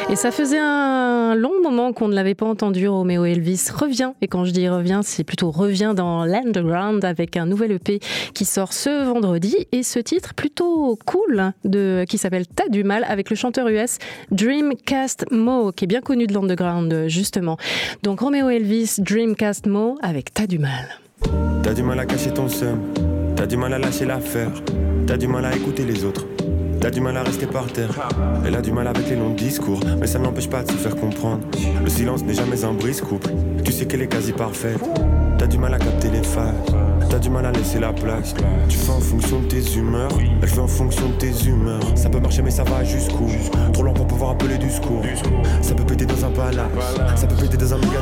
Et 0.10 0.16
ça 0.16 0.32
faisait 0.32 0.60
un 0.60 1.36
long 1.36 1.62
moment 1.62 1.92
qu'on 1.92 2.08
ne 2.08 2.16
l'avait 2.16 2.34
pas 2.34 2.46
entendu. 2.46 2.88
Romeo 2.88 3.26
Elvis 3.26 3.68
revient. 3.74 4.14
Et 4.22 4.28
quand 4.30 4.46
je 4.46 4.52
dis 4.52 4.70
revient, 4.70 5.02
c'est 5.04 5.26
plutôt 5.26 5.52
revient 5.52 5.94
dans 5.96 6.24
l'underground 6.24 7.04
avec 7.04 7.36
un 7.36 7.46
nouvel 7.46 7.74
EP 7.74 8.00
qui 8.34 8.46
sort 8.46 8.72
ce 8.72 9.04
vendredi. 9.04 9.68
Et 9.74 9.84
ce 9.84 10.00
titre 10.00 10.34
plutôt 10.34 10.98
cool 11.06 11.52
de, 11.66 12.06
qui 12.08 12.18
s'appelle 12.18 12.48
T'as 12.48 12.70
du 12.70 12.86
mal 12.86 13.06
avec 13.10 13.30
le 13.30 13.36
chanteur 13.36 13.68
US 13.68 13.98
Dreamcast 14.32 15.26
Mo, 15.32 15.74
qui 15.74 15.84
est 15.84 15.88
bien 15.88 16.02
connu 16.02 16.26
de 16.26 16.34
l'underground 16.34 17.08
justement. 17.08 17.58
Donc 18.04 18.22
Romeo 18.22 18.50
Elvis, 18.50 18.96
Dreamcast 19.00 19.66
Mo 19.66 19.98
avec 20.02 20.34
T'as 20.34 20.48
du 20.48 20.58
mal. 20.58 20.88
T'as 21.64 21.74
du 21.74 21.84
mal 21.84 22.00
à 22.00 22.06
cacher 22.06 22.32
ton 22.32 22.48
seum, 22.48 22.80
t'as 23.36 23.46
du 23.46 23.58
mal 23.58 23.74
à 23.74 23.80
lâcher 23.80 24.06
l'affaire, 24.06 24.52
t'as 25.06 25.18
du 25.18 25.28
mal 25.28 25.46
à 25.46 25.56
écouter 25.56 25.84
les 25.84 26.06
autres, 26.06 26.26
t'as 26.80 26.90
du 26.90 27.02
mal 27.02 27.18
à 27.18 27.24
rester 27.24 27.46
par 27.46 27.68
terre. 27.68 27.90
Elle 28.46 28.56
a 28.56 28.62
du 28.62 28.72
mal 28.72 28.88
avec 28.88 29.10
les 29.10 29.16
longs 29.16 29.34
discours, 29.34 29.80
mais 30.00 30.08
ça 30.08 30.20
n'empêche 30.20 30.50
pas 30.50 30.64
de 30.64 30.72
se 30.72 30.78
faire 30.78 30.96
comprendre. 30.96 31.42
Le 31.84 31.90
silence 31.90 32.24
n'est 32.24 32.34
jamais 32.34 32.64
un 32.64 32.74
brise-couple, 32.74 33.30
tu 33.64 33.72
sais 33.72 33.86
qu'elle 33.86 34.02
est 34.02 34.08
quasi 34.08 34.32
parfaite. 34.32 34.80
T'as 35.38 35.48
du 35.48 35.58
mal 35.58 35.74
à 35.74 35.80
capter 35.80 36.10
les 36.10 36.24
phases, 36.24 36.56
T'as 37.10 37.20
du 37.20 37.30
mal 37.30 37.46
à 37.46 37.52
laisser 37.52 37.80
la 37.80 37.94
place. 37.94 38.34
Tu 38.68 38.78
fais 38.78 38.92
en 38.92 39.00
fonction 39.00 39.40
de 39.40 39.46
tes 39.46 39.78
humeurs, 39.78 40.12
elle 40.42 40.48
fait 40.48 40.60
en 40.60 40.68
fonction 40.68 41.10
de 41.10 41.14
tes 41.14 41.32
humeurs. 41.48 41.82
Ça 41.96 42.10
peut 42.10 42.20
marcher, 42.20 42.42
mais 42.42 42.52
ça 42.52 42.64
va 42.64 42.84
jusqu'où? 42.84 43.30
Trop 43.72 43.84
long 43.84 43.94
pour 43.94 44.08
pouvoir 44.08 44.32
appeler 44.32 44.58
du 44.58 44.70
secours. 44.70 45.04
Ça 45.62 45.74
peut 45.74 45.86
péter 45.86 46.06
dans 46.06 46.26
un 46.26 46.32
palace, 46.32 46.68
ça 47.16 47.28
peut 47.28 47.36
péter 47.36 47.58
dans 47.58 47.74
un 47.74 47.78
méga. 47.78 48.00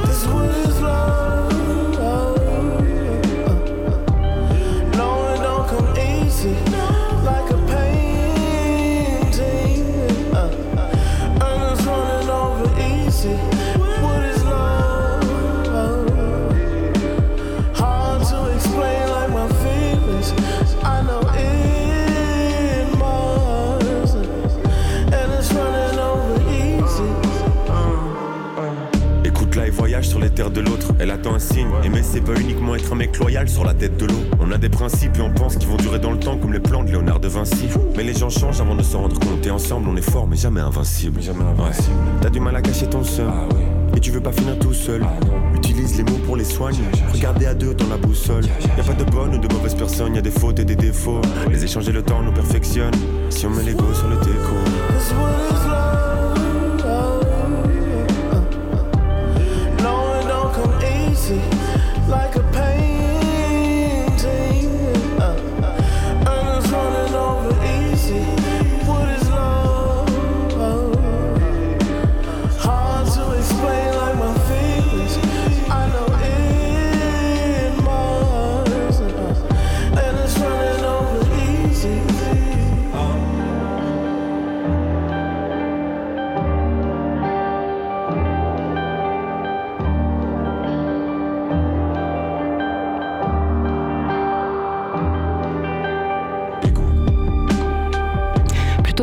Elle 31.00 31.12
attend 31.12 31.36
un 31.36 31.40
signe. 31.40 31.68
Aimer, 31.84 32.02
c'est 32.04 32.22
pas 32.22 32.40
uniquement 32.40 32.76
être 32.76 32.94
un 32.94 32.96
mec 32.96 33.18
loyal 33.18 33.50
sur 33.50 33.66
la 33.66 33.74
tête 33.74 33.98
de 33.98 34.06
l'eau. 34.06 34.24
On 34.40 34.52
a 34.52 34.58
des 34.58 34.70
principes 34.70 35.18
et 35.18 35.22
on 35.22 35.32
pense 35.32 35.58
qu'ils 35.58 35.68
vont 35.68 35.78
durer 35.78 36.00
dans 36.00 36.12
le 36.12 36.20
temps 36.20 36.38
comme 36.38 36.54
les 36.54 36.60
plans 36.60 36.84
de 36.84 36.90
Léonard 36.90 37.20
de 37.20 37.28
Vinci. 37.28 37.68
Mais 37.98 38.04
les 38.04 38.14
gens 38.14 38.30
changent 38.30 38.62
avant 38.62 38.76
de 38.76 38.84
se 38.84 38.96
rendre 38.96 39.20
compte. 39.20 39.46
Et 39.46 39.52
ensemble, 39.52 39.90
on 39.90 39.96
est 39.96 40.10
fort, 40.10 40.28
mais 40.28 40.38
jamais 40.38 40.62
invincible. 40.62 41.22
Jamais 41.22 41.44
invincible. 41.44 41.96
T'as 42.22 42.30
du 42.30 42.40
mal 42.40 42.56
à 42.56 42.62
cacher 42.62 42.88
ton 42.88 43.04
seum. 43.04 43.32
Et 43.96 44.00
tu 44.00 44.12
veux 44.12 44.22
pas 44.22 44.32
finir 44.32 44.58
tout 44.60 44.74
seul. 44.74 45.06
Utilise 45.56 45.98
les 45.98 46.04
mots 46.04 46.20
pour 46.26 46.38
les 46.38 46.44
soigner. 46.44 46.80
Regardez 47.14 47.46
à 47.46 47.54
deux 47.54 47.74
dans 47.74 47.88
la 47.88 47.98
boussole. 47.98 48.44
Y 48.46 48.82
a 48.82 48.84
pas 48.84 48.94
de 48.94 49.10
bonne 49.10 49.36
ou 49.36 49.38
de 49.38 49.54
mauvaise 49.54 49.76
personne, 49.76 50.16
y 50.16 50.18
a 50.18 50.22
des 50.22 50.32
fautes 50.32 50.60
et 50.60 50.66
des 50.66 50.76
défauts. 50.76 51.22
Les 51.50 51.64
échanges 51.64 51.88
et 51.88 51.94
le 51.94 52.04
temps 52.04 52.22
nous 52.22 52.34
perfectionnent. 52.34 52.94
Si 53.30 53.46
on 53.46 53.52
met 53.52 53.64
l'ego 53.64 53.94
sur 53.94 54.08
le 54.08 54.18
déco. 54.18 55.95
see. 61.26 61.65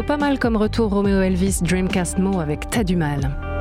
Pas 0.07 0.16
mal 0.16 0.38
comme 0.40 0.57
retour 0.57 0.90
Romeo 0.90 1.20
Elvis 1.20 1.61
Dreamcast 1.62 2.18
Mo 2.18 2.40
avec 2.40 2.68
T'as 2.70 2.82
du 2.82 2.96
mal. 2.96 3.51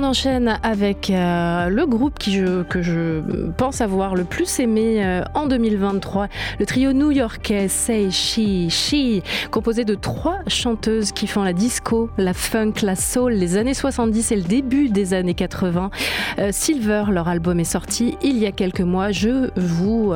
On 0.00 0.04
enchaîne 0.04 0.58
avec 0.62 1.10
euh, 1.10 1.68
le 1.68 1.84
groupe 1.84 2.18
qui 2.18 2.32
je- 2.32 2.62
que 2.62 2.80
je 2.80 3.20
pense 3.58 3.82
avoir 3.82 4.14
le 4.14 4.24
plus 4.24 4.58
aimé 4.58 5.04
euh, 5.04 5.22
en 5.34 5.44
2023, 5.46 6.28
le 6.58 6.64
trio 6.64 6.94
new-yorkais 6.94 7.68
Say 7.68 8.10
She 8.10 8.70
She, 8.70 9.20
composé 9.50 9.84
de 9.84 9.94
trois 9.94 10.38
chanteuses 10.46 11.12
qui 11.12 11.26
font 11.26 11.42
la 11.42 11.52
disco, 11.52 12.08
la 12.16 12.32
funk, 12.32 12.72
la 12.82 12.96
soul, 12.96 13.32
les 13.34 13.58
années 13.58 13.74
70 13.74 14.32
et 14.32 14.36
le 14.36 14.42
début 14.42 14.88
des 14.88 15.12
années 15.12 15.34
80. 15.34 15.90
Euh, 16.38 16.48
Silver, 16.50 17.04
leur 17.10 17.28
album 17.28 17.60
est 17.60 17.64
sorti 17.64 18.16
il 18.22 18.38
y 18.38 18.46
a 18.46 18.52
quelques 18.52 18.80
mois. 18.80 19.10
Je 19.12 19.50
vous 19.56 20.14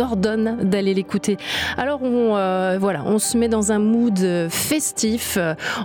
ordonne 0.00 0.56
d'aller 0.62 0.94
l'écouter. 0.94 1.36
Alors 1.76 2.02
on, 2.02 2.28
voilà, 2.78 3.02
on 3.04 3.18
se 3.18 3.36
met 3.36 3.48
dans 3.48 3.70
un 3.70 3.80
mood 3.80 4.18
festif. 4.48 5.36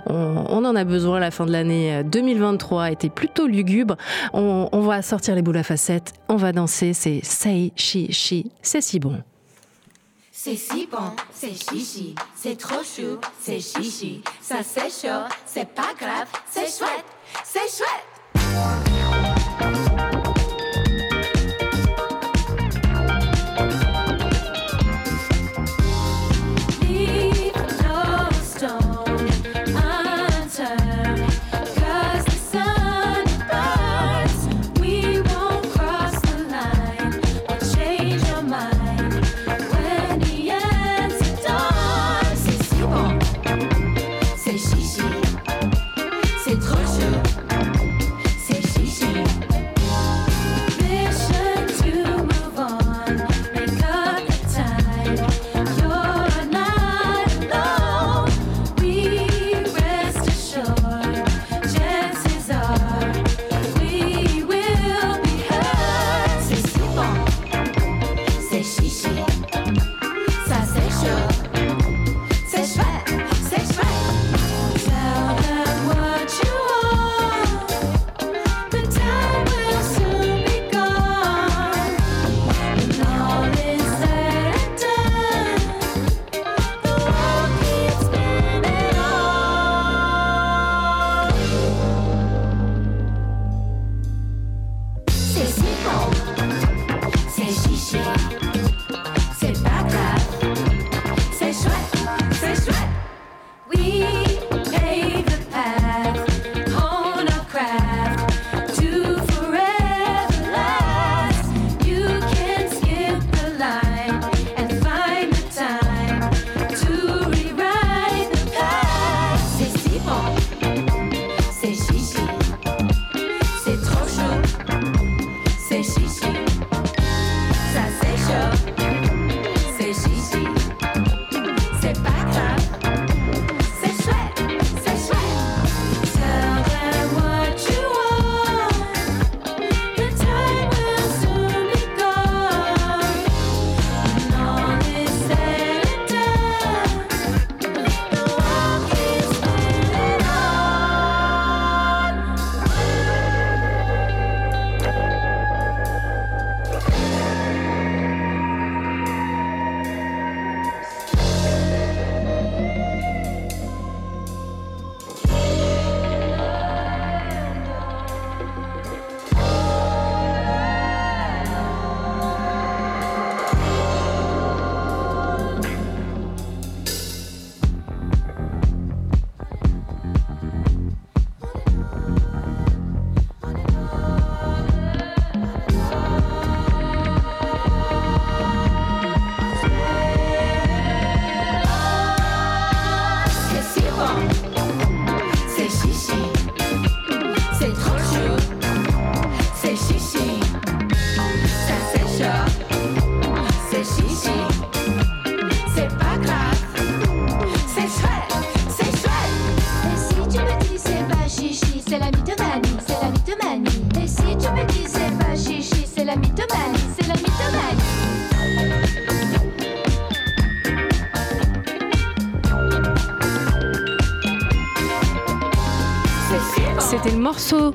On, 0.06 0.44
on 0.48 0.64
en 0.64 0.74
a 0.74 0.84
besoin. 0.84 1.20
La 1.20 1.30
fin 1.30 1.44
de 1.44 1.52
l'année 1.52 1.96
euh, 1.96 2.02
2023 2.02 2.84
a 2.84 2.90
été 2.90 3.10
lugubre. 3.46 3.96
On, 4.32 4.80
va 4.80 5.02
sortir 5.02 5.34
les 5.34 5.42
boules 5.42 5.56
à 5.56 5.62
facettes. 5.62 6.12
On 6.28 6.36
va 6.36 6.52
danser. 6.52 6.92
C'est 6.92 7.20
Say 7.22 7.72
She 7.76 8.10
She. 8.10 8.44
C'est 8.62 8.80
si 8.80 8.98
bon. 8.98 9.22
C'est 10.44 10.56
si 10.56 10.88
bon, 10.90 11.12
c'est 11.32 11.54
chichi, 11.54 12.16
c'est 12.34 12.58
trop 12.58 12.82
chou, 12.82 13.20
c'est 13.40 13.60
chichi, 13.60 14.24
ça 14.40 14.56
c'est 14.64 14.90
chaud, 14.90 15.28
c'est 15.46 15.68
pas 15.72 15.94
grave, 15.96 16.26
c'est 16.50 16.66
chouette, 16.66 17.04
c'est 17.44 17.68
chouette. 17.70 18.12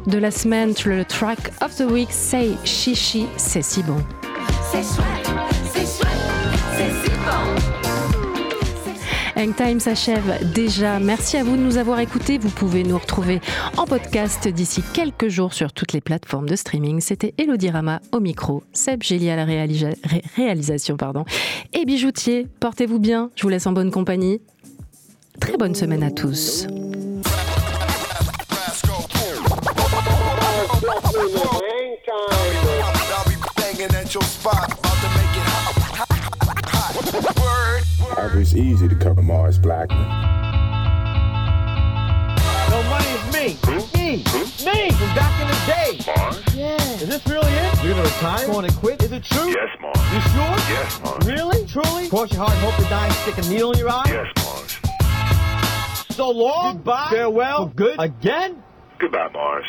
De 0.08 0.18
la 0.18 0.32
semaine, 0.32 0.74
le 0.86 1.04
track 1.06 1.52
of 1.62 1.76
the 1.76 1.82
week, 1.92 2.10
Say 2.12 2.52
Chichi, 2.64 3.26
c'est 3.38 3.62
si 3.62 3.84
bon. 3.84 3.98
C'est 4.72 4.82
chouette, 4.84 5.30
c'est 5.74 5.86
chouette, 5.86 6.18
c'est 6.78 6.92
si 7.04 7.12
bon. 7.18 7.54
Hang 9.40 9.56
Time 9.56 9.80
s'achève 9.80 10.52
déjà. 10.56 11.00
Merci 11.00 11.38
à 11.38 11.44
vous 11.44 11.56
de 11.58 11.62
nous 11.62 11.78
avoir 11.78 12.00
écoutés. 12.00 12.40
Vous 12.40 12.50
pouvez 12.50 12.84
nous 12.84 12.98
retrouver 12.98 13.40
en 13.78 13.86
podcast 13.86 14.48
d'ici 14.48 14.82
quelques 14.94 15.28
jours 15.28 15.54
sur 15.54 15.72
toutes 15.74 15.94
les 15.94 16.02
plateformes 16.02 16.50
de 16.50 16.56
streaming. 16.56 17.02
C'était 17.02 17.36
Elodie 17.38 17.70
Rama 17.70 18.00
au 18.12 18.20
micro, 18.20 18.64
Seb 18.74 19.04
Gély 19.04 19.30
à 19.30 19.36
la 19.36 19.46
réalisa- 19.46 19.94
ré- 20.04 20.24
réalisation 20.38 20.98
pardon, 20.98 21.24
et 21.74 21.86
Bijoutier. 21.86 22.48
Portez-vous 22.60 22.98
bien. 23.00 23.30
Je 23.36 23.44
vous 23.44 23.50
laisse 23.50 23.68
en 23.68 23.74
bonne 23.74 23.92
compagnie. 23.92 24.42
Très 25.40 25.56
bonne 25.58 25.76
semaine 25.76 26.02
à 26.02 26.10
tous. 26.10 26.66
It's 38.40 38.54
easy 38.56 38.88
to 38.88 38.96
cover 38.96 39.22
Mars 39.22 39.58
Blackman. 39.58 40.08
No 42.70 42.84
money 42.84 43.06
is 43.06 43.26
me. 43.34 43.58
Me. 43.94 44.24
Me 44.64 44.92
from 44.92 45.12
back 45.14 45.42
in 45.42 45.48
the 45.50 45.58
day. 45.68 46.00
Mars? 46.16 46.56
Yeah. 46.56 46.78
Is 46.94 47.08
this 47.08 47.28
really 47.28 47.52
it? 47.52 47.84
You're 47.84 47.96
gonna 47.96 48.04
retire? 48.04 48.48
Going 48.48 48.70
to 48.70 48.76
quit? 48.78 49.04
Is 49.04 49.12
it 49.12 49.24
true? 49.26 49.50
Yes, 49.50 49.78
Mars. 49.82 50.00
You 50.14 50.22
sure? 50.22 50.58
Yes, 50.70 51.02
Mars. 51.04 51.26
Really? 51.26 51.66
Truly? 51.68 52.08
Cross 52.08 52.32
your 52.32 52.46
heart 52.46 52.54
and 52.54 52.62
hope 52.62 52.76
to 52.76 52.90
die 52.90 53.06
and 53.08 53.16
stick 53.16 53.38
a 53.38 53.50
needle 53.50 53.74
in 53.74 53.80
your 53.80 53.90
eye? 53.90 54.06
Yes, 54.08 54.28
Mars. 54.38 54.80
So 56.16 56.30
long. 56.30 56.78
Goodbye. 56.78 57.10
Farewell. 57.12 57.68
For 57.68 57.76
good. 57.76 58.00
Again? 58.00 58.64
Goodbye, 59.00 59.30
Mars. 59.34 59.66